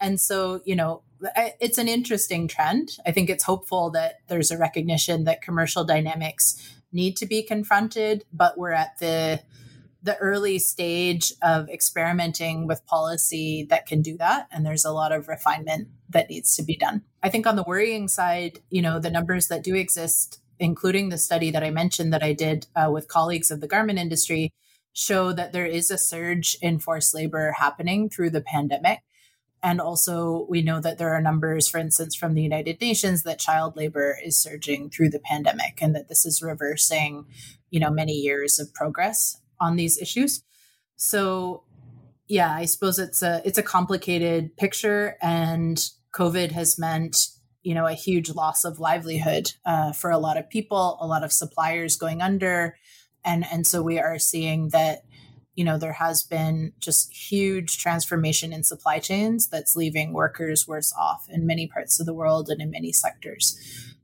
and 0.00 0.20
so 0.20 0.60
you 0.64 0.76
know 0.76 1.02
it's 1.60 1.78
an 1.78 1.88
interesting 1.88 2.48
trend. 2.48 2.96
I 3.04 3.12
think 3.12 3.28
it's 3.28 3.44
hopeful 3.44 3.90
that 3.90 4.20
there's 4.28 4.50
a 4.50 4.58
recognition 4.58 5.24
that 5.24 5.42
commercial 5.42 5.84
dynamics 5.84 6.56
need 6.92 7.16
to 7.18 7.26
be 7.26 7.42
confronted, 7.42 8.24
but 8.32 8.56
we're 8.58 8.72
at 8.72 8.98
the 8.98 9.40
the 10.02 10.16
early 10.16 10.58
stage 10.58 11.30
of 11.42 11.68
experimenting 11.68 12.66
with 12.66 12.86
policy 12.86 13.66
that 13.68 13.84
can 13.84 14.00
do 14.00 14.16
that 14.16 14.48
and 14.50 14.64
there's 14.64 14.86
a 14.86 14.92
lot 14.92 15.12
of 15.12 15.28
refinement 15.28 15.88
that 16.08 16.30
needs 16.30 16.56
to 16.56 16.62
be 16.62 16.74
done. 16.74 17.02
I 17.22 17.28
think 17.28 17.46
on 17.46 17.56
the 17.56 17.64
worrying 17.64 18.08
side, 18.08 18.60
you 18.70 18.80
know, 18.80 18.98
the 18.98 19.10
numbers 19.10 19.48
that 19.48 19.62
do 19.62 19.74
exist 19.74 20.40
including 20.60 21.08
the 21.08 21.18
study 21.18 21.50
that 21.50 21.64
I 21.64 21.70
mentioned 21.70 22.12
that 22.12 22.22
I 22.22 22.34
did 22.34 22.66
uh, 22.76 22.90
with 22.92 23.08
colleagues 23.08 23.50
of 23.50 23.60
the 23.60 23.66
garment 23.66 23.98
industry 23.98 24.52
show 24.92 25.32
that 25.32 25.52
there 25.52 25.66
is 25.66 25.90
a 25.90 25.98
surge 25.98 26.56
in 26.60 26.78
forced 26.78 27.14
labor 27.14 27.52
happening 27.58 28.10
through 28.10 28.30
the 28.30 28.42
pandemic 28.42 29.00
and 29.62 29.80
also, 29.80 30.46
we 30.48 30.62
know 30.62 30.80
that 30.80 30.96
there 30.96 31.12
are 31.14 31.20
numbers, 31.20 31.68
for 31.68 31.78
instance, 31.78 32.16
from 32.16 32.34
the 32.34 32.42
United 32.42 32.80
Nations 32.80 33.24
that 33.24 33.38
child 33.38 33.76
labor 33.76 34.18
is 34.24 34.38
surging 34.38 34.88
through 34.88 35.10
the 35.10 35.18
pandemic 35.18 35.80
and 35.82 35.94
that 35.94 36.08
this 36.08 36.24
is 36.24 36.40
reversing, 36.40 37.26
you 37.68 37.78
know, 37.78 37.90
many 37.90 38.14
years 38.14 38.58
of 38.58 38.72
progress 38.72 39.38
on 39.60 39.76
these 39.76 40.00
issues. 40.00 40.42
So, 40.96 41.64
yeah, 42.26 42.54
I 42.54 42.64
suppose 42.64 42.98
it's 42.98 43.22
a 43.22 43.42
it's 43.44 43.58
a 43.58 43.62
complicated 43.62 44.56
picture, 44.56 45.16
and 45.20 45.84
COVID 46.14 46.52
has 46.52 46.78
meant 46.78 47.28
you 47.62 47.74
know 47.74 47.86
a 47.86 47.92
huge 47.92 48.30
loss 48.30 48.64
of 48.64 48.80
livelihood 48.80 49.52
uh, 49.66 49.92
for 49.92 50.10
a 50.10 50.18
lot 50.18 50.38
of 50.38 50.48
people, 50.48 50.96
a 51.00 51.06
lot 51.06 51.24
of 51.24 51.32
suppliers 51.32 51.96
going 51.96 52.22
under, 52.22 52.76
and 53.24 53.44
and 53.52 53.66
so 53.66 53.82
we 53.82 53.98
are 53.98 54.18
seeing 54.18 54.68
that 54.68 55.02
you 55.54 55.64
know 55.64 55.78
there 55.78 55.94
has 55.94 56.22
been 56.22 56.72
just 56.78 57.12
huge 57.12 57.78
transformation 57.78 58.52
in 58.52 58.62
supply 58.62 58.98
chains 58.98 59.48
that's 59.48 59.76
leaving 59.76 60.12
workers 60.12 60.66
worse 60.66 60.92
off 60.98 61.26
in 61.28 61.46
many 61.46 61.66
parts 61.66 62.00
of 62.00 62.06
the 62.06 62.14
world 62.14 62.48
and 62.48 62.60
in 62.60 62.70
many 62.70 62.92
sectors. 62.92 63.58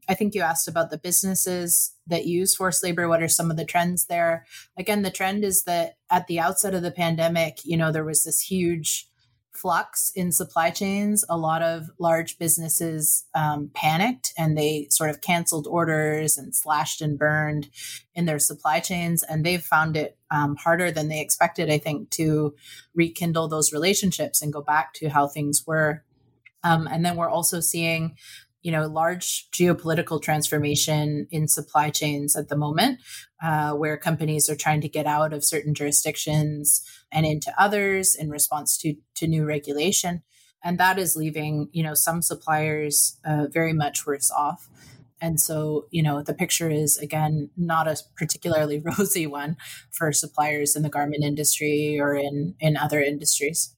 I 0.08 0.14
think 0.14 0.34
you 0.34 0.42
asked 0.42 0.68
about 0.68 0.90
the 0.90 0.98
businesses 0.98 1.94
that 2.06 2.26
use 2.26 2.54
forced 2.54 2.84
labor. 2.84 3.08
What 3.08 3.22
are 3.22 3.28
some 3.28 3.50
of 3.50 3.56
the 3.56 3.64
trends 3.64 4.06
there? 4.06 4.46
Again 4.78 5.02
the 5.02 5.10
trend 5.10 5.44
is 5.44 5.64
that 5.64 5.96
at 6.10 6.26
the 6.26 6.40
outset 6.40 6.74
of 6.74 6.82
the 6.82 6.90
pandemic 6.90 7.58
you 7.64 7.76
know 7.76 7.92
there 7.92 8.04
was 8.04 8.24
this 8.24 8.40
huge 8.40 9.05
flux 9.56 10.12
in 10.14 10.32
supply 10.32 10.70
chains, 10.70 11.24
a 11.28 11.36
lot 11.36 11.62
of 11.62 11.88
large 11.98 12.38
businesses 12.38 13.24
um, 13.34 13.70
panicked 13.74 14.32
and 14.36 14.56
they 14.56 14.86
sort 14.90 15.10
of 15.10 15.20
canceled 15.20 15.66
orders 15.66 16.36
and 16.36 16.54
slashed 16.54 17.00
and 17.00 17.18
burned 17.18 17.68
in 18.14 18.26
their 18.26 18.38
supply 18.38 18.80
chains. 18.80 19.22
And 19.22 19.44
they've 19.44 19.62
found 19.62 19.96
it 19.96 20.18
um, 20.30 20.56
harder 20.56 20.90
than 20.90 21.08
they 21.08 21.20
expected, 21.20 21.70
I 21.70 21.78
think, 21.78 22.10
to 22.10 22.54
rekindle 22.94 23.48
those 23.48 23.72
relationships 23.72 24.42
and 24.42 24.52
go 24.52 24.62
back 24.62 24.92
to 24.94 25.08
how 25.08 25.26
things 25.28 25.64
were. 25.66 26.04
Um, 26.62 26.88
and 26.90 27.04
then 27.04 27.16
we're 27.16 27.30
also 27.30 27.60
seeing 27.60 28.16
you 28.66 28.72
know 28.72 28.88
large 28.88 29.48
geopolitical 29.52 30.20
transformation 30.20 31.28
in 31.30 31.46
supply 31.46 31.88
chains 31.88 32.34
at 32.34 32.48
the 32.48 32.56
moment 32.56 32.98
uh, 33.40 33.70
where 33.70 33.96
companies 33.96 34.50
are 34.50 34.56
trying 34.56 34.80
to 34.80 34.88
get 34.88 35.06
out 35.06 35.32
of 35.32 35.44
certain 35.44 35.72
jurisdictions 35.72 36.82
and 37.12 37.24
into 37.24 37.54
others 37.56 38.16
in 38.16 38.28
response 38.28 38.76
to 38.78 38.96
to 39.14 39.28
new 39.28 39.44
regulation. 39.44 40.24
And 40.64 40.80
that 40.80 40.98
is 40.98 41.14
leaving 41.14 41.68
you 41.70 41.84
know 41.84 41.94
some 41.94 42.22
suppliers 42.22 43.16
uh, 43.24 43.46
very 43.52 43.72
much 43.72 44.04
worse 44.04 44.32
off. 44.32 44.68
And 45.20 45.40
so 45.40 45.86
you 45.92 46.02
know 46.02 46.20
the 46.20 46.34
picture 46.34 46.68
is 46.68 46.98
again 46.98 47.50
not 47.56 47.86
a 47.86 47.96
particularly 48.16 48.82
rosy 48.98 49.28
one 49.28 49.56
for 49.92 50.10
suppliers 50.10 50.74
in 50.74 50.82
the 50.82 50.90
garment 50.90 51.22
industry 51.22 52.00
or 52.00 52.16
in 52.16 52.56
in 52.58 52.76
other 52.76 53.00
industries 53.00 53.75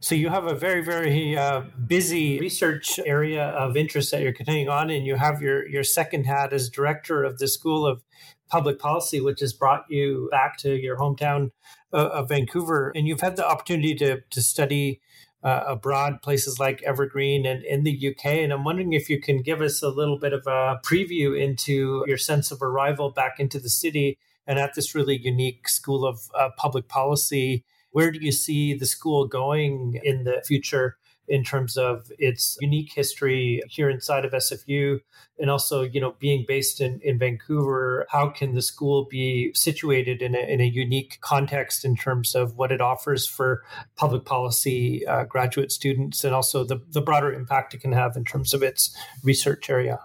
so 0.00 0.14
you 0.14 0.28
have 0.28 0.46
a 0.46 0.54
very, 0.54 0.82
very 0.82 1.36
uh, 1.36 1.62
busy 1.86 2.38
research 2.38 3.00
area 3.04 3.46
of 3.48 3.76
interest 3.76 4.12
that 4.12 4.22
you're 4.22 4.32
continuing 4.32 4.68
on, 4.68 4.90
and 4.90 5.04
you 5.04 5.16
have 5.16 5.42
your 5.42 5.66
your 5.68 5.82
second 5.82 6.24
hat 6.24 6.52
as 6.52 6.68
director 6.68 7.24
of 7.24 7.38
the 7.38 7.48
School 7.48 7.84
of 7.86 8.02
Public 8.48 8.78
Policy, 8.78 9.20
which 9.20 9.40
has 9.40 9.52
brought 9.52 9.84
you 9.88 10.28
back 10.30 10.56
to 10.58 10.74
your 10.74 10.96
hometown 10.96 11.50
uh, 11.92 12.08
of 12.08 12.28
Vancouver, 12.28 12.92
and 12.94 13.08
you've 13.08 13.22
had 13.22 13.36
the 13.36 13.48
opportunity 13.48 13.94
to 13.96 14.20
to 14.30 14.40
study 14.40 15.00
uh, 15.42 15.64
abroad, 15.66 16.22
places 16.22 16.60
like 16.60 16.82
Evergreen 16.82 17.44
and 17.44 17.64
in 17.64 17.82
the 17.82 18.08
UK. 18.08 18.26
And 18.26 18.52
I'm 18.52 18.64
wondering 18.64 18.92
if 18.92 19.10
you 19.10 19.20
can 19.20 19.42
give 19.42 19.60
us 19.60 19.82
a 19.82 19.88
little 19.88 20.18
bit 20.18 20.32
of 20.32 20.46
a 20.46 20.80
preview 20.84 21.40
into 21.40 22.04
your 22.06 22.18
sense 22.18 22.50
of 22.50 22.62
arrival 22.62 23.10
back 23.10 23.38
into 23.38 23.58
the 23.58 23.70
city 23.70 24.18
and 24.46 24.58
at 24.58 24.74
this 24.74 24.94
really 24.94 25.18
unique 25.18 25.68
School 25.68 26.04
of 26.04 26.30
uh, 26.38 26.50
Public 26.56 26.88
Policy 26.88 27.64
where 27.90 28.10
do 28.10 28.18
you 28.20 28.32
see 28.32 28.74
the 28.74 28.86
school 28.86 29.26
going 29.26 30.00
in 30.02 30.24
the 30.24 30.42
future? 30.46 30.96
in 31.28 31.44
terms 31.44 31.76
of 31.76 32.10
its 32.18 32.56
unique 32.60 32.92
history 32.92 33.62
here 33.68 33.90
inside 33.90 34.24
of 34.24 34.32
SFU 34.32 35.00
and 35.38 35.50
also 35.50 35.82
you 35.82 36.00
know 36.00 36.14
being 36.18 36.44
based 36.48 36.80
in, 36.80 37.00
in 37.02 37.18
Vancouver 37.18 38.06
how 38.10 38.28
can 38.28 38.54
the 38.54 38.62
school 38.62 39.06
be 39.10 39.52
situated 39.54 40.22
in 40.22 40.34
a, 40.34 40.38
in 40.38 40.60
a 40.60 40.64
unique 40.64 41.18
context 41.20 41.84
in 41.84 41.96
terms 41.96 42.34
of 42.34 42.56
what 42.56 42.72
it 42.72 42.80
offers 42.80 43.26
for 43.26 43.62
public 43.96 44.24
policy 44.24 45.06
uh, 45.06 45.24
graduate 45.24 45.70
students 45.70 46.24
and 46.24 46.34
also 46.34 46.64
the, 46.64 46.80
the 46.90 47.02
broader 47.02 47.32
impact 47.32 47.74
it 47.74 47.80
can 47.80 47.92
have 47.92 48.16
in 48.16 48.24
terms 48.24 48.54
of 48.54 48.62
its 48.62 48.96
research 49.22 49.68
area 49.68 50.00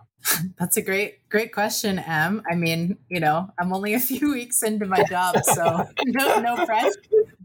that's 0.57 0.77
a 0.77 0.81
great, 0.81 1.27
great 1.29 1.51
question, 1.51 1.99
Am. 1.99 2.41
I 2.49 2.55
mean, 2.55 2.97
you 3.09 3.19
know, 3.19 3.49
I'm 3.59 3.73
only 3.73 3.93
a 3.93 3.99
few 3.99 4.31
weeks 4.31 4.63
into 4.63 4.85
my 4.85 5.03
job, 5.03 5.35
so 5.43 5.85
no, 6.05 6.39
no 6.39 6.65
pressure. 6.65 6.91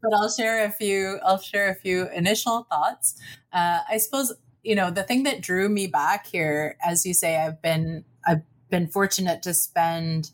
But 0.01 0.15
I'll 0.15 0.31
share 0.31 0.65
a 0.65 0.71
few. 0.71 1.19
I'll 1.25 1.39
share 1.39 1.71
a 1.71 1.75
few 1.75 2.09
initial 2.11 2.67
thoughts. 2.71 3.21
Uh, 3.53 3.81
I 3.89 3.99
suppose 3.99 4.33
you 4.63 4.75
know 4.75 4.91
the 4.91 5.03
thing 5.03 5.23
that 5.25 5.41
drew 5.41 5.69
me 5.69 5.87
back 5.87 6.27
here, 6.27 6.77
as 6.85 7.05
you 7.07 7.15
say, 7.15 7.37
I've 7.37 7.61
been 7.63 8.05
I've 8.27 8.43
been 8.71 8.87
fortunate 8.87 9.43
to 9.43 9.55
spend 9.55 10.31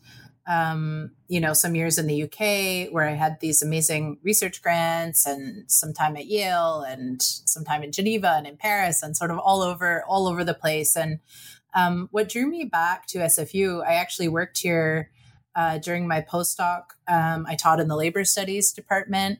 um, 0.47 1.11
you 1.27 1.39
know, 1.39 1.53
some 1.53 1.75
years 1.75 1.97
in 1.97 2.07
the 2.07 2.23
UK 2.23 2.93
where 2.93 3.07
I 3.07 3.13
had 3.13 3.39
these 3.39 3.63
amazing 3.63 4.19
research 4.21 4.61
grants 4.61 5.25
and 5.25 5.69
some 5.69 5.91
time 5.91 6.15
at 6.17 6.27
Yale 6.27 6.81
and 6.87 7.21
some 7.21 7.63
time 7.63 7.81
in 7.81 7.91
Geneva 7.91 8.35
and 8.37 8.45
in 8.45 8.57
Paris 8.57 9.01
and 9.01 9.17
sort 9.17 9.31
of 9.31 9.39
all 9.39 9.61
over, 9.61 10.03
all 10.07 10.27
over 10.27 10.43
the 10.43 10.53
place. 10.53 10.95
And 10.95 11.19
um, 11.73 12.09
what 12.11 12.29
drew 12.29 12.47
me 12.47 12.63
back 12.63 13.07
to 13.07 13.19
SFU, 13.19 13.83
I 13.85 13.95
actually 13.95 14.27
worked 14.27 14.59
here 14.59 15.09
uh, 15.55 15.79
during 15.79 16.07
my 16.07 16.21
postdoc. 16.21 16.83
Um, 17.07 17.45
I 17.49 17.55
taught 17.55 17.79
in 17.79 17.87
the 17.87 17.95
labor 17.95 18.23
studies 18.23 18.71
department, 18.71 19.39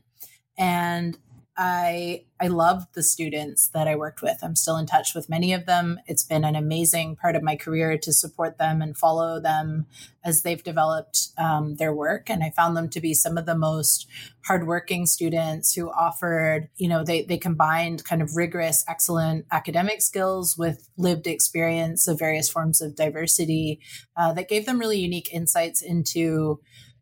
and 0.58 1.18
I 1.58 2.24
I 2.38 2.48
loved 2.48 2.96
the 2.96 3.04
students 3.04 3.70
that 3.70 3.88
I 3.88 3.96
worked 3.96 4.22
with. 4.22 4.40
I'm 4.44 4.58
still 4.58 4.76
in 4.76 4.86
touch 4.86 5.16
with 5.16 5.30
many 5.30 5.54
of 5.54 5.66
them. 5.66 6.02
It's 6.06 6.24
been 6.24 6.44
an 6.44 6.56
amazing 6.56 7.16
part 7.16 7.38
of 7.38 7.44
my 7.44 7.56
career 7.56 7.98
to 7.98 8.12
support 8.12 8.58
them 8.58 8.82
and 8.82 8.98
follow 8.98 9.40
them 9.40 9.86
as 10.26 10.42
they've 10.42 10.62
developed 10.62 11.30
um, 11.38 11.76
their 11.76 11.94
work. 11.94 12.30
And 12.30 12.44
I 12.44 12.50
found 12.50 12.76
them 12.76 12.90
to 12.90 13.00
be 13.00 13.14
some 13.14 13.38
of 13.38 13.46
the 13.46 13.56
most 13.56 14.06
hardworking 14.46 15.06
students 15.06 15.74
who 15.74 15.90
offered, 15.90 16.68
you 16.76 16.90
know, 16.90 17.06
they 17.06 17.24
they 17.24 17.38
combined 17.38 18.04
kind 18.04 18.22
of 18.22 18.36
rigorous, 18.36 18.84
excellent 18.90 19.46
academic 19.50 20.02
skills 20.02 20.58
with 20.58 20.90
lived 20.98 21.26
experience 21.26 22.06
of 22.06 22.20
various 22.20 22.50
forms 22.50 22.82
of 22.82 22.98
diversity 22.98 23.80
uh, 24.18 24.34
that 24.34 24.50
gave 24.50 24.66
them 24.66 24.80
really 24.80 25.00
unique 25.00 25.34
insights 25.34 25.82
into 25.82 26.60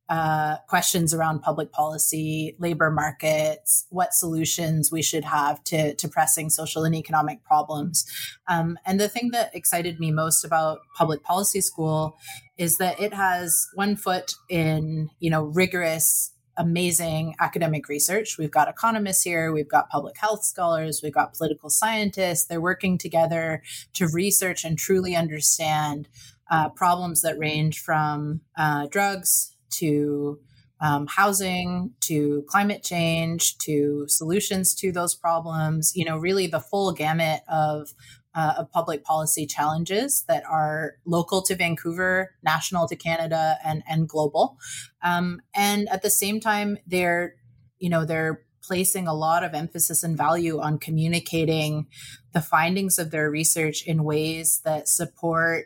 uh, 0.09 0.57
questions 0.67 1.13
around 1.13 1.41
public 1.41 1.71
policy, 1.71 2.55
labor 2.59 2.91
markets, 2.91 3.85
what 3.89 4.13
solutions 4.13 4.91
we 4.91 5.01
should 5.01 5.23
have 5.23 5.63
to, 5.63 5.95
to 5.95 6.07
pressing 6.07 6.49
social 6.49 6.83
and 6.83 6.93
economic 6.93 7.43
problems. 7.43 8.05
Um, 8.47 8.77
and 8.85 8.99
the 8.99 9.07
thing 9.07 9.31
that 9.31 9.55
excited 9.55 9.99
me 9.99 10.11
most 10.11 10.43
about 10.43 10.79
public 10.95 11.23
policy 11.23 11.61
school 11.61 12.17
is 12.57 12.77
that 12.77 12.99
it 12.99 13.13
has 13.13 13.67
one 13.75 13.95
foot 13.95 14.35
in, 14.49 15.09
you 15.19 15.29
know, 15.29 15.43
rigorous 15.43 16.31
amazing 16.57 17.33
academic 17.39 17.87
research. 17.87 18.37
We've 18.37 18.51
got 18.51 18.67
economists 18.67 19.23
here, 19.23 19.51
we've 19.51 19.67
got 19.67 19.89
public 19.89 20.17
health 20.17 20.43
scholars, 20.43 21.01
we've 21.01 21.13
got 21.13 21.33
political 21.33 21.69
scientists. 21.69 22.45
They're 22.45 22.61
working 22.61 22.97
together 22.97 23.63
to 23.93 24.07
research 24.07 24.63
and 24.63 24.77
truly 24.77 25.15
understand 25.15 26.07
uh, 26.51 26.69
problems 26.69 27.21
that 27.21 27.39
range 27.39 27.79
from 27.79 28.41
uh, 28.55 28.85
drugs 28.87 29.52
to 29.73 30.39
um, 30.81 31.07
housing 31.07 31.91
to 32.01 32.43
climate 32.47 32.83
change 32.83 33.57
to 33.59 34.05
solutions 34.07 34.75
to 34.75 34.91
those 34.91 35.15
problems 35.15 35.93
you 35.95 36.05
know 36.05 36.17
really 36.17 36.47
the 36.47 36.59
full 36.59 36.91
gamut 36.91 37.41
of 37.47 37.93
uh, 38.35 38.55
of 38.57 38.71
public 38.71 39.03
policy 39.03 39.45
challenges 39.45 40.23
that 40.27 40.43
are 40.49 40.95
local 41.05 41.41
to 41.43 41.55
Vancouver, 41.55 42.31
national 42.43 42.87
to 42.87 42.95
Canada, 42.95 43.57
and 43.63 43.83
and 43.87 44.07
global. 44.07 44.57
Um, 45.03 45.41
and 45.55 45.87
at 45.89 46.01
the 46.01 46.09
same 46.09 46.39
time, 46.39 46.77
they're 46.87 47.35
you 47.79 47.89
know 47.89 48.05
they're 48.05 48.41
placing 48.63 49.07
a 49.07 49.13
lot 49.13 49.43
of 49.43 49.53
emphasis 49.53 50.03
and 50.03 50.17
value 50.17 50.59
on 50.59 50.77
communicating 50.77 51.85
the 52.31 52.41
findings 52.41 52.97
of 52.97 53.11
their 53.11 53.29
research 53.29 53.85
in 53.85 54.05
ways 54.05 54.61
that 54.63 54.87
support 54.87 55.65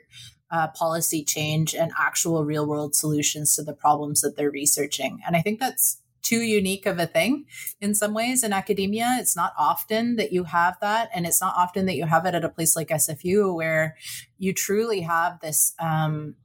uh, 0.52 0.68
policy 0.70 1.24
change 1.24 1.76
and 1.76 1.92
actual 1.98 2.46
real 2.46 2.66
world 2.66 2.96
solutions 2.96 3.56
to 3.56 3.64
the 3.64 3.74
problems 3.74 4.22
that 4.22 4.36
they're 4.36 4.52
researching. 4.52 5.20
And 5.26 5.36
I 5.36 5.42
think 5.42 5.60
that's 5.60 6.02
too 6.22 6.42
unique 6.42 6.86
of 6.86 7.00
a 7.00 7.08
thing 7.08 7.46
in 7.80 7.96
some 7.96 8.14
ways 8.14 8.44
in 8.44 8.52
academia. 8.52 9.16
It's 9.20 9.36
not 9.36 9.54
often 9.58 10.18
that 10.18 10.34
you 10.34 10.44
have 10.44 10.78
that. 10.82 11.10
And 11.14 11.26
it's 11.26 11.40
not 11.40 11.56
often 11.58 11.86
that 11.86 11.96
you 11.96 12.06
have 12.06 12.26
it 12.26 12.36
at 12.36 12.44
a 12.44 12.50
place 12.50 12.76
like 12.76 12.90
SFU 12.90 13.56
where 13.56 13.96
you 14.38 14.54
truly 14.54 15.02
have 15.02 15.40
this 15.40 15.74
um, 15.80 16.36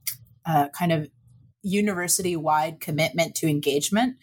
uh, 0.45 0.69
kind 0.69 0.93
of 0.93 1.09
university 1.61 2.35
wide 2.35 2.79
commitment 2.79 3.35
to 3.35 3.47
engagement. 3.47 4.17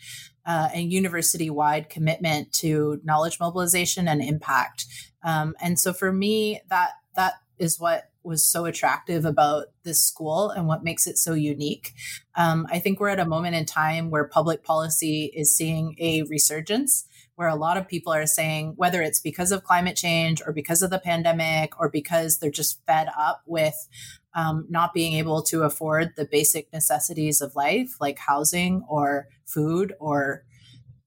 Uh, 0.46 0.70
and 0.74 0.90
university 0.90 1.50
wide 1.50 1.90
commitment 1.90 2.50
to 2.50 2.98
knowledge 3.04 3.38
mobilization 3.38 4.08
and 4.08 4.22
impact. 4.22 4.86
Um, 5.22 5.54
and 5.60 5.78
so 5.78 5.92
for 5.92 6.10
me, 6.12 6.62
that 6.70 6.92
that 7.14 7.34
is 7.58 7.78
what 7.78 8.09
was 8.22 8.44
so 8.44 8.64
attractive 8.64 9.24
about 9.24 9.66
this 9.82 10.02
school 10.02 10.50
and 10.50 10.66
what 10.66 10.84
makes 10.84 11.06
it 11.06 11.18
so 11.18 11.34
unique. 11.34 11.94
Um, 12.36 12.66
I 12.70 12.78
think 12.78 13.00
we're 13.00 13.08
at 13.08 13.20
a 13.20 13.24
moment 13.24 13.56
in 13.56 13.64
time 13.66 14.10
where 14.10 14.24
public 14.24 14.62
policy 14.62 15.32
is 15.34 15.56
seeing 15.56 15.96
a 15.98 16.22
resurgence 16.24 17.06
where 17.40 17.48
a 17.48 17.56
lot 17.56 17.78
of 17.78 17.88
people 17.88 18.12
are 18.12 18.26
saying 18.26 18.74
whether 18.76 19.00
it's 19.00 19.18
because 19.18 19.50
of 19.50 19.64
climate 19.64 19.96
change 19.96 20.42
or 20.46 20.52
because 20.52 20.82
of 20.82 20.90
the 20.90 20.98
pandemic 20.98 21.72
or 21.80 21.88
because 21.88 22.38
they're 22.38 22.50
just 22.50 22.84
fed 22.86 23.08
up 23.18 23.42
with 23.46 23.88
um, 24.34 24.66
not 24.68 24.92
being 24.92 25.14
able 25.14 25.42
to 25.44 25.62
afford 25.62 26.12
the 26.16 26.26
basic 26.26 26.70
necessities 26.70 27.40
of 27.40 27.56
life 27.56 27.96
like 27.98 28.18
housing 28.18 28.84
or 28.90 29.26
food 29.46 29.94
or 29.98 30.44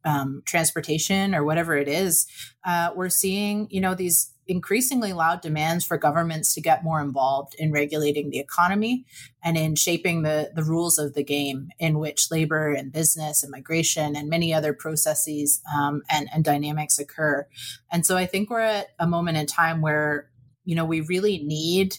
um, 0.05 0.41
transportation 0.43 1.35
or 1.35 1.43
whatever 1.43 1.77
it 1.77 1.87
is 1.87 2.25
uh, 2.65 2.89
we're 2.95 3.09
seeing 3.09 3.67
you 3.69 3.79
know 3.79 3.93
these 3.93 4.32
increasingly 4.47 5.13
loud 5.13 5.41
demands 5.41 5.85
for 5.85 5.97
governments 5.97 6.53
to 6.53 6.61
get 6.61 6.83
more 6.83 7.01
involved 7.01 7.55
in 7.57 7.71
regulating 7.71 8.29
the 8.29 8.39
economy 8.39 9.05
and 9.43 9.57
in 9.57 9.75
shaping 9.75 10.23
the, 10.23 10.51
the 10.55 10.63
rules 10.63 10.97
of 10.97 11.13
the 11.13 11.23
game 11.23 11.69
in 11.79 11.99
which 11.99 12.29
labor 12.29 12.73
and 12.73 12.91
business 12.91 13.43
and 13.43 13.51
migration 13.51 14.15
and 14.15 14.29
many 14.29 14.53
other 14.53 14.73
processes 14.73 15.61
um, 15.75 16.01
and, 16.09 16.27
and 16.33 16.43
dynamics 16.43 16.99
occur. 16.99 17.47
And 17.91 18.05
so 18.05 18.17
I 18.17 18.25
think 18.25 18.49
we're 18.49 18.59
at 18.59 18.87
a 18.99 19.07
moment 19.07 19.37
in 19.37 19.45
time 19.45 19.81
where, 19.81 20.29
you 20.65 20.75
know, 20.75 20.85
we 20.85 21.01
really 21.01 21.39
need 21.39 21.97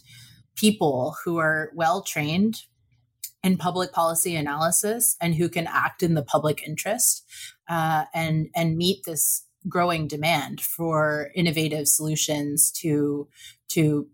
people 0.56 1.16
who 1.24 1.38
are 1.38 1.70
well 1.74 2.02
trained 2.02 2.62
in 3.42 3.58
public 3.58 3.92
policy 3.92 4.34
analysis 4.36 5.16
and 5.20 5.34
who 5.34 5.48
can 5.48 5.66
act 5.66 6.02
in 6.02 6.14
the 6.14 6.22
public 6.22 6.66
interest 6.66 7.24
uh, 7.68 8.04
and 8.14 8.48
and 8.54 8.76
meet 8.76 9.04
this 9.04 9.44
growing 9.68 10.06
demand 10.06 10.60
for 10.60 11.30
innovative 11.34 11.88
solutions 11.88 12.70
to 12.70 13.28
to 13.68 14.08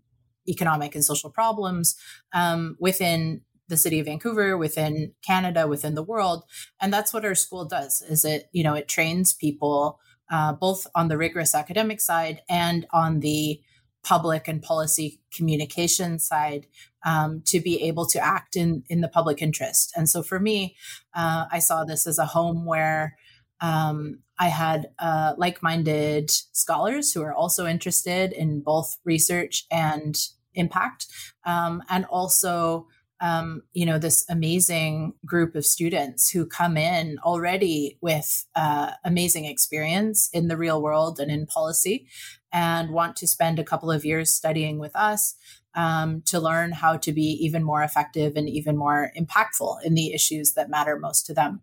economic 0.47 0.95
and 0.95 1.05
social 1.05 1.29
problems 1.29 1.95
um, 2.33 2.75
within 2.79 3.41
the 3.67 3.77
city 3.77 3.99
of 3.99 4.05
Vancouver, 4.05 4.57
within 4.57 5.13
Canada, 5.25 5.67
within 5.67 5.95
the 5.95 6.03
world, 6.03 6.43
and 6.81 6.91
that's 6.91 7.13
what 7.13 7.23
our 7.23 7.35
school 7.35 7.65
does. 7.65 8.01
Is 8.01 8.25
it 8.25 8.49
you 8.51 8.63
know 8.63 8.73
it 8.73 8.87
trains 8.87 9.33
people 9.33 9.99
uh, 10.31 10.53
both 10.53 10.87
on 10.95 11.09
the 11.09 11.17
rigorous 11.17 11.53
academic 11.53 11.99
side 12.01 12.41
and 12.49 12.87
on 12.91 13.19
the 13.19 13.61
public 14.03 14.47
and 14.47 14.63
policy 14.63 15.19
communication 15.31 16.17
side 16.17 16.65
um, 17.05 17.41
to 17.45 17.59
be 17.59 17.83
able 17.83 18.05
to 18.05 18.19
act 18.19 18.55
in 18.55 18.83
in 18.89 19.01
the 19.01 19.07
public 19.07 19.41
interest. 19.41 19.91
And 19.95 20.09
so 20.09 20.23
for 20.23 20.39
me, 20.39 20.75
uh, 21.13 21.45
I 21.51 21.59
saw 21.59 21.83
this 21.83 22.07
as 22.07 22.17
a 22.17 22.25
home 22.25 22.65
where 22.65 23.15
um, 23.61 24.19
I 24.39 24.47
had 24.47 24.89
uh, 24.99 25.33
like 25.37 25.61
minded 25.61 26.31
scholars 26.31 27.13
who 27.13 27.21
are 27.21 27.33
also 27.33 27.67
interested 27.67 28.33
in 28.33 28.61
both 28.61 28.97
research 29.05 29.65
and 29.71 30.17
impact, 30.55 31.07
um, 31.45 31.83
and 31.89 32.05
also 32.05 32.87
um, 33.21 33.61
you 33.73 33.85
know, 33.85 33.99
this 33.99 34.25
amazing 34.29 35.13
group 35.25 35.55
of 35.55 35.63
students 35.63 36.31
who 36.31 36.45
come 36.45 36.75
in 36.75 37.19
already 37.23 37.99
with 38.01 38.47
uh, 38.55 38.91
amazing 39.05 39.45
experience 39.45 40.27
in 40.33 40.47
the 40.47 40.57
real 40.57 40.81
world 40.81 41.19
and 41.19 41.29
in 41.29 41.45
policy 41.45 42.07
and 42.51 42.89
want 42.89 43.15
to 43.17 43.27
spend 43.27 43.59
a 43.59 43.63
couple 43.63 43.91
of 43.91 44.03
years 44.03 44.33
studying 44.33 44.79
with 44.79 44.95
us 44.95 45.35
um, 45.75 46.21
to 46.25 46.39
learn 46.39 46.71
how 46.71 46.97
to 46.97 47.13
be 47.13 47.37
even 47.45 47.63
more 47.63 47.83
effective 47.83 48.35
and 48.35 48.49
even 48.49 48.75
more 48.75 49.11
impactful 49.17 49.77
in 49.85 49.93
the 49.93 50.13
issues 50.13 50.53
that 50.53 50.69
matter 50.69 50.97
most 50.99 51.25
to 51.27 51.33
them. 51.33 51.61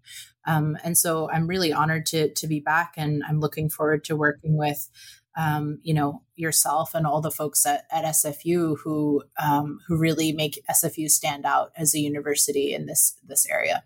Um, 0.49 0.79
and 0.83 0.97
so 0.97 1.31
I'm 1.31 1.47
really 1.47 1.73
honored 1.73 2.07
to, 2.07 2.33
to 2.33 2.47
be 2.47 2.59
back 2.59 2.95
and 2.97 3.23
I'm 3.29 3.39
looking 3.39 3.69
forward 3.69 4.03
to 4.05 4.17
working 4.17 4.57
with 4.57 4.89
um, 5.37 5.79
you 5.85 5.95
know 5.95 6.23
yourself 6.35 6.95
and 6.95 7.07
all 7.07 7.21
the 7.21 7.31
folks 7.31 7.65
at, 7.65 7.85
at 7.93 8.05
SFU 8.05 8.77
who 8.83 9.23
um, 9.41 9.79
who 9.87 9.97
really 9.97 10.33
make 10.33 10.65
SFU 10.69 11.09
stand 11.09 11.47
out 11.47 11.71
as 11.77 11.95
a 11.95 12.01
university 12.01 12.75
in 12.75 12.87
this 12.87 13.17
this 13.25 13.47
area. 13.47 13.85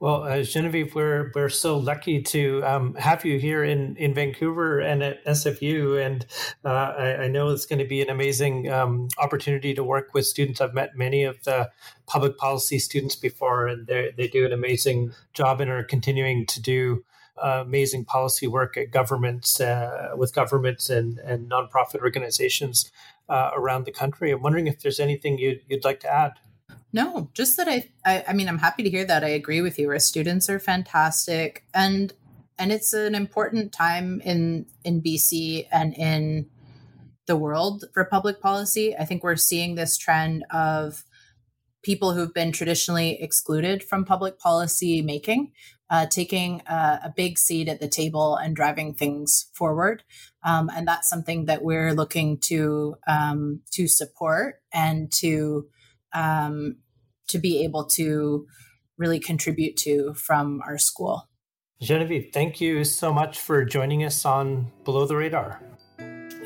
Well, 0.00 0.24
uh, 0.24 0.42
Genevieve, 0.42 0.94
we're 0.94 1.30
we're 1.34 1.48
so 1.48 1.78
lucky 1.78 2.22
to 2.22 2.64
um, 2.64 2.94
have 2.94 3.24
you 3.24 3.38
here 3.38 3.62
in, 3.64 3.96
in 3.96 4.14
Vancouver 4.14 4.80
and 4.80 5.02
at 5.02 5.24
SFU, 5.24 6.04
and 6.04 6.26
uh, 6.64 6.68
I, 6.68 7.16
I, 7.24 7.28
know 7.28 7.50
it's 7.50 7.66
going 7.66 7.78
to 7.78 7.84
be 7.84 8.02
an 8.02 8.10
amazing 8.10 8.70
um, 8.70 9.08
opportunity 9.18 9.74
to 9.74 9.84
work 9.84 10.14
with 10.14 10.26
students. 10.26 10.60
I've 10.60 10.74
met 10.74 10.96
many 10.96 11.24
of 11.24 11.42
the 11.44 11.70
public 12.06 12.36
policy 12.36 12.78
students 12.78 13.16
before, 13.16 13.66
and 13.66 13.86
they 13.86 14.12
they 14.16 14.28
do 14.28 14.44
an 14.44 14.52
amazing 14.52 15.12
job 15.32 15.60
and 15.60 15.70
are 15.70 15.84
continuing 15.84 16.46
to 16.46 16.60
do 16.60 17.04
uh, 17.42 17.62
amazing 17.64 18.04
policy 18.04 18.46
work 18.46 18.76
at 18.76 18.90
governments 18.90 19.60
uh, 19.60 20.10
with 20.16 20.34
governments 20.34 20.90
and 20.90 21.18
and 21.18 21.50
nonprofit 21.50 22.00
organizations 22.00 22.90
uh, 23.28 23.50
around 23.54 23.84
the 23.84 23.92
country. 23.92 24.30
I'm 24.30 24.42
wondering 24.42 24.66
if 24.66 24.80
there's 24.80 25.00
anything 25.00 25.38
you'd, 25.38 25.60
you'd 25.68 25.84
like 25.84 26.00
to 26.00 26.12
add. 26.12 26.32
No, 26.92 27.30
just 27.34 27.56
that 27.56 27.68
I, 27.68 27.90
I, 28.04 28.24
I 28.28 28.32
mean, 28.32 28.48
I'm 28.48 28.58
happy 28.58 28.82
to 28.82 28.90
hear 28.90 29.04
that. 29.04 29.24
I 29.24 29.28
agree 29.28 29.60
with 29.60 29.78
you. 29.78 29.88
Our 29.90 29.98
students 29.98 30.50
are 30.50 30.58
fantastic, 30.58 31.64
and 31.74 32.12
and 32.58 32.70
it's 32.70 32.92
an 32.92 33.14
important 33.14 33.72
time 33.72 34.20
in 34.24 34.66
in 34.84 35.00
BC 35.00 35.68
and 35.72 35.94
in 35.94 36.46
the 37.26 37.36
world 37.36 37.84
for 37.94 38.04
public 38.04 38.40
policy. 38.40 38.96
I 38.96 39.04
think 39.04 39.22
we're 39.22 39.36
seeing 39.36 39.74
this 39.74 39.96
trend 39.96 40.44
of 40.50 41.04
people 41.82 42.12
who've 42.12 42.34
been 42.34 42.52
traditionally 42.52 43.20
excluded 43.20 43.82
from 43.82 44.04
public 44.04 44.38
policy 44.38 45.02
making 45.02 45.52
uh, 45.92 46.06
taking 46.06 46.62
a, 46.66 47.00
a, 47.04 47.12
big 47.14 47.38
seat 47.38 47.68
at 47.68 47.78
the 47.78 47.86
table 47.86 48.34
and 48.36 48.56
driving 48.56 48.94
things 48.94 49.50
forward. 49.52 50.02
Um, 50.42 50.70
and 50.74 50.88
that's 50.88 51.06
something 51.06 51.44
that 51.44 51.62
we're 51.62 51.92
looking 51.92 52.38
to 52.44 52.96
um, 53.06 53.60
to 53.72 53.86
support 53.86 54.62
and 54.72 55.12
to 55.18 55.68
um, 56.14 56.76
to 57.28 57.38
be 57.38 57.64
able 57.64 57.86
to 57.86 58.46
really 58.98 59.18
contribute 59.18 59.76
to 59.78 60.14
from 60.14 60.60
our 60.66 60.78
school. 60.78 61.28
Genevieve, 61.80 62.30
thank 62.32 62.60
you 62.60 62.84
so 62.84 63.12
much 63.12 63.40
for 63.40 63.64
joining 63.64 64.04
us 64.04 64.24
on 64.24 64.70
Below 64.84 65.06
the 65.06 65.16
Radar. 65.16 65.60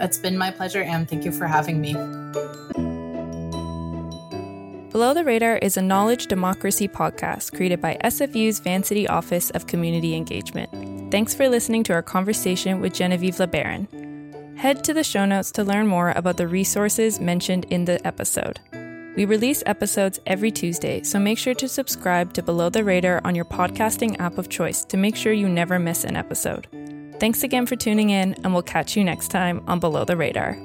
It's 0.01 0.19
been 0.19 0.39
my 0.39 0.51
pleasure, 0.51 0.83
and 0.83 1.09
thank 1.09 1.25
you 1.25 1.33
for 1.33 1.47
having 1.47 1.81
me. 1.81 1.93
Below 4.93 5.13
the 5.13 5.25
Radar 5.25 5.59
is 5.59 5.77
a 5.77 5.83
knowledge 5.83 6.27
democracy 6.27 6.89
podcast 6.89 7.55
created 7.55 7.83
by 7.83 7.99
SFU's 8.03 8.61
Vancity 8.61 9.07
Office 9.07 9.51
of 9.51 9.67
Community 9.67 10.15
Engagement. 10.15 10.71
Thanks 11.11 11.35
for 11.35 11.51
listening 11.51 11.83
to 11.85 11.93
our 11.93 12.03
conversation 12.03 12.81
with 12.81 12.95
Genevieve 12.95 13.37
LeBaron. 13.37 14.57
Head 14.57 14.83
to 14.85 14.95
the 14.95 15.05
show 15.05 15.27
notes 15.27 15.51
to 15.53 15.65
learn 15.65 15.87
more 15.87 16.15
about 16.17 16.39
the 16.39 16.49
resources 16.49 17.21
mentioned 17.21 17.67
in 17.67 17.85
the 17.85 18.05
episode. 18.07 18.59
We 19.17 19.25
release 19.25 19.63
episodes 19.65 20.21
every 20.27 20.51
Tuesday, 20.51 21.03
so 21.03 21.19
make 21.19 21.39
sure 21.39 21.55
to 21.55 21.69
subscribe 21.69 22.35
to 22.35 22.43
Below 22.43 22.69
the 22.69 22.85
Radar 22.85 23.23
on 23.25 23.35
your 23.35 23.47
podcasting 23.47 24.21
app 24.21 24.37
of 24.37 24.51
choice 24.51 24.85
to 24.85 24.99
make 24.99 25.17
sure 25.17 25.33
you 25.33 25.49
never 25.49 25.79
miss 25.79 26.05
an 26.05 26.17
episode. 26.17 26.69
Thanks 27.19 27.43
again 27.43 27.65
for 27.65 27.77
tuning 27.77 28.11
in, 28.11 28.35
and 28.45 28.53
we'll 28.53 28.63
catch 28.63 28.95
you 28.95 29.03
next 29.03 29.29
time 29.29 29.65
on 29.67 29.81
Below 29.81 30.05
the 30.05 30.19
Radar. 30.19 30.59